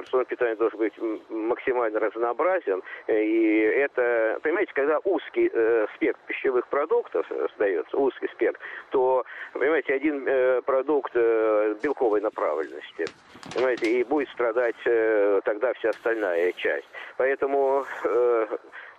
рацион 0.00 0.24
питания 0.24 0.56
должен 0.56 0.78
быть 0.78 0.94
максимально 1.30 1.75
максимально 1.76 2.00
разнообразен. 2.00 2.82
И 3.08 3.58
это, 3.76 4.38
понимаете, 4.42 4.72
когда 4.74 4.98
узкий 5.04 5.50
э, 5.52 5.86
спектр 5.94 6.20
пищевых 6.26 6.66
продуктов 6.68 7.30
остается, 7.30 7.96
узкий 7.96 8.28
спектр, 8.28 8.60
то, 8.90 9.24
понимаете, 9.52 9.94
один 9.94 10.26
э, 10.26 10.62
продукт 10.62 11.12
э, 11.14 11.76
белковой 11.82 12.20
направленности, 12.20 13.06
понимаете, 13.54 13.86
и 13.86 14.04
будет 14.04 14.28
страдать 14.30 14.76
э, 14.84 15.40
тогда 15.44 15.72
вся 15.74 15.90
остальная 15.90 16.52
часть. 16.52 16.88
Поэтому 17.16 17.84
э, 18.04 18.46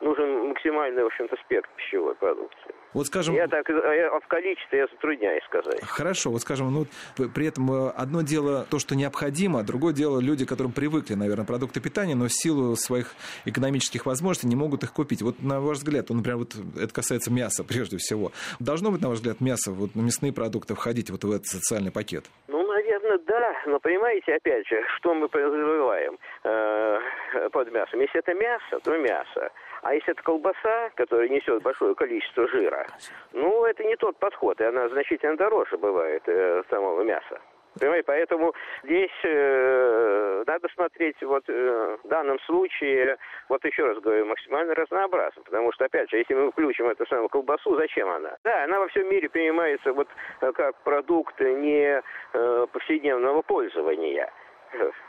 нужен 0.02 0.50
максимальный, 0.50 1.04
в 1.04 1.08
общем-то, 1.08 1.36
спектр 1.38 1.70
пищевой 1.76 2.16
продукции. 2.16 2.74
Вот 2.98 3.06
скажем... 3.06 3.36
Я 3.36 3.48
так, 3.48 3.70
я, 3.70 4.20
в 4.20 4.28
количестве 4.28 4.80
я 4.80 4.88
затрудняюсь 4.88 5.44
сказать. 5.44 5.84
Хорошо, 5.84 6.32
вот 6.32 6.42
скажем, 6.42 6.74
ну, 6.74 6.88
при 7.30 7.46
этом 7.46 7.72
э, 7.72 7.90
одно 7.96 8.24
дело 8.24 8.66
то, 8.72 8.80
что 8.80 8.96
необходимо, 8.96 9.60
а 9.60 9.64
другое 9.64 9.94
дело 9.94 10.20
люди, 10.20 10.48
которым 10.48 10.72
привыкли, 10.72 11.14
наверное, 11.14 11.46
продукты 11.46 11.80
питания, 11.80 12.16
но 12.16 12.26
в 12.26 12.34
силу 12.34 12.76
своих 12.76 13.14
экономических 13.46 14.08
возможностей 14.08 14.48
не 14.48 14.56
могут 14.56 14.82
их 14.82 14.94
купить. 14.94 15.22
Вот 15.22 15.44
на 15.44 15.62
ваш 15.62 15.78
взгляд, 15.78 16.10
ну, 16.10 16.16
например, 16.16 16.40
вот 16.40 16.56
это 16.76 16.92
касается 16.92 17.32
мяса 17.32 17.64
прежде 17.68 17.98
всего. 17.98 18.32
Должно 18.60 18.90
быть, 18.90 19.02
на 19.02 19.10
ваш 19.10 19.20
взгляд, 19.20 19.42
мясо, 19.42 19.72
вот 19.72 19.94
мясные 19.94 20.34
продукты 20.34 20.74
входить 20.74 21.12
вот 21.12 21.24
в 21.24 21.32
этот 21.32 21.46
социальный 21.46 21.92
пакет? 21.92 22.26
Ну, 22.48 22.66
наверное, 22.66 23.20
да. 23.28 23.54
Но 23.68 23.80
понимаете, 23.80 24.34
опять 24.34 24.68
же, 24.68 24.82
что 24.98 25.14
мы 25.14 25.30
подразумеваем 25.30 26.18
э, 26.46 27.00
под 27.52 27.72
мясом? 27.72 28.00
Если 28.00 28.20
это 28.20 28.34
мясо, 28.34 28.80
то 28.84 28.98
мясо. 28.98 29.52
А 29.82 29.94
если 29.94 30.12
это 30.12 30.24
колбаса, 30.24 30.90
которая 30.96 31.30
несет 31.30 31.62
большое 31.62 31.96
количество 31.96 32.48
жира, 32.48 32.88
ну, 33.34 33.66
это 33.66 33.84
не 33.84 33.96
тот 33.96 34.18
подход, 34.18 34.60
и 34.62 34.64
она 34.64 34.90
значительно 34.90 35.38
дороже 35.38 35.78
бывает 35.78 36.24
э, 36.28 36.64
самого 36.70 37.04
мяса. 37.04 37.40
Понимаете, 37.80 38.06
поэтому 38.06 38.54
здесь 38.84 39.12
э, 39.24 40.44
надо 40.48 40.68
смотреть 40.74 41.22
вот 41.22 41.44
э, 41.48 41.98
в 42.04 42.08
данном 42.08 42.40
случае, 42.42 43.18
вот 43.50 43.64
еще 43.66 43.86
раз 43.86 44.00
говорю, 44.00 44.26
максимально 44.26 44.74
разнообразно, 44.74 45.44
потому 45.44 45.72
что, 45.74 45.86
опять 45.86 46.10
же, 46.10 46.18
если 46.18 46.34
мы 46.34 46.52
включим 46.52 46.90
эту 46.90 47.06
самую 47.08 47.30
колбасу, 47.30 47.76
зачем 47.76 48.10
она? 48.10 48.36
Да, 48.44 48.64
она 48.64 48.80
во 48.80 48.88
всем 48.88 49.10
мире 49.10 49.30
принимается 49.30 49.94
вот 49.94 50.08
э, 50.42 50.52
как 50.54 50.76
продукт 50.84 51.40
не 51.40 52.02
э, 52.34 52.68
повседневного 52.72 53.42
пользования. 53.42 54.32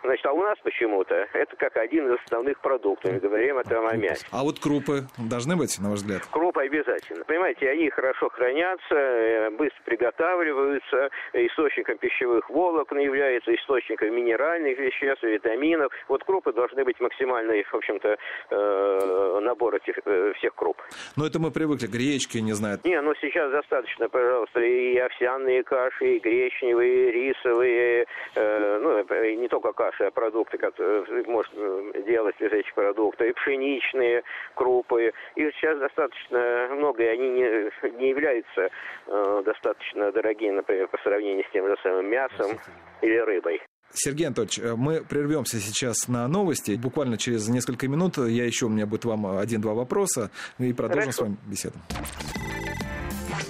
Значит, 0.03 0.27
а 0.27 0.33
у 0.33 0.43
нас 0.43 0.59
почему-то 0.63 1.15
это 1.33 1.57
как 1.57 1.77
один 1.77 2.09
из 2.09 2.21
основных 2.25 2.61
продуктов. 2.61 3.13
Мы 3.13 3.19
говорим 3.19 3.59
о 3.59 3.97
мясе. 3.97 4.25
А 4.31 4.43
вот 4.43 4.59
крупы 4.59 5.05
должны 5.19 5.57
быть, 5.57 5.79
на 5.79 5.91
ваш 5.91 6.01
взгляд? 6.01 6.23
Крупы 6.31 6.63
обязательно. 6.63 7.25
Понимаете, 7.25 7.69
они 7.69 7.91
хорошо 7.91 8.29
хранятся, 8.31 8.95
э, 8.95 9.51
быстро 9.51 9.83
приготавливаются, 9.85 11.11
источником 11.33 11.99
пищевых 11.99 12.49
волокон 12.49 12.99
являются, 12.99 13.55
источником 13.55 14.15
минеральных 14.15 14.79
веществ, 14.79 15.23
витаминов. 15.23 15.93
Вот 16.09 16.25
крупы 16.25 16.53
должны 16.53 16.85
быть 16.85 17.01
максимальный, 17.01 17.65
в 17.65 17.75
общем-то, 17.75 18.17
э, 18.51 19.41
набор 19.43 19.77
этих 19.77 19.99
э, 20.05 20.33
всех 20.39 20.55
круп. 20.55 20.81
Но 21.17 21.27
это 21.27 21.39
мы 21.39 21.51
привыкли, 21.51 21.87
гречки, 21.87 22.39
не 22.39 22.53
знаю. 22.53 22.79
Не, 22.85 23.01
ну 23.01 23.15
сейчас 23.21 23.51
достаточно, 23.51 24.09
пожалуйста, 24.09 24.61
и 24.61 24.97
овсяные 24.99 25.63
каши, 25.65 26.17
и 26.17 26.19
гречневые, 26.19 27.09
и 27.09 27.13
рисовые, 27.13 28.07
ну, 28.37 29.05
не 29.37 29.48
не 29.49 29.51
только 29.51 29.73
каши, 29.73 30.05
а 30.05 30.11
продукты, 30.11 30.59
которые 30.59 31.25
можно 31.25 32.03
делать 32.07 32.37
из 32.39 32.53
этих 32.53 32.75
продуктов, 32.75 33.27
и 33.27 33.33
пшеничные 33.33 34.23
крупы. 34.55 35.13
Их 35.37 35.55
сейчас 35.55 35.79
достаточно 35.79 36.69
много, 36.73 37.03
и 37.03 37.07
они 37.07 37.31
не, 37.31 37.99
не 37.99 38.11
являются 38.11 38.69
э, 39.07 39.43
достаточно 39.45 40.13
дорогими, 40.13 40.57
например, 40.57 40.89
по 40.89 40.99
сравнению 40.99 41.45
с 41.49 41.53
тем 41.53 41.67
же 41.67 41.77
самым 41.83 42.11
мясом 42.11 42.59
или 43.01 43.17
рыбой. 43.17 43.61
Сергей 43.93 44.27
Анатольевич, 44.27 44.59
э, 44.59 44.75
мы 44.77 45.03
прервемся 45.03 45.59
сейчас 45.59 46.09
на 46.09 46.29
новости. 46.29 46.73
Буквально 46.73 47.17
через 47.17 47.49
несколько 47.49 47.89
минут 47.89 48.19
я 48.19 48.45
еще, 48.45 48.67
у 48.67 48.69
меня 48.69 48.87
будет 48.87 49.07
вам 49.07 49.39
один-два 49.39 49.73
вопроса, 49.73 50.31
и 50.59 50.75
продолжим 50.75 51.13
Хорошо. 51.13 51.17
с 51.17 51.21
вами 51.21 51.37
беседу. 51.47 51.75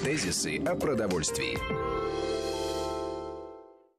Тезисы 0.05 0.63
о 0.65 0.77
продовольствии. 0.77 1.59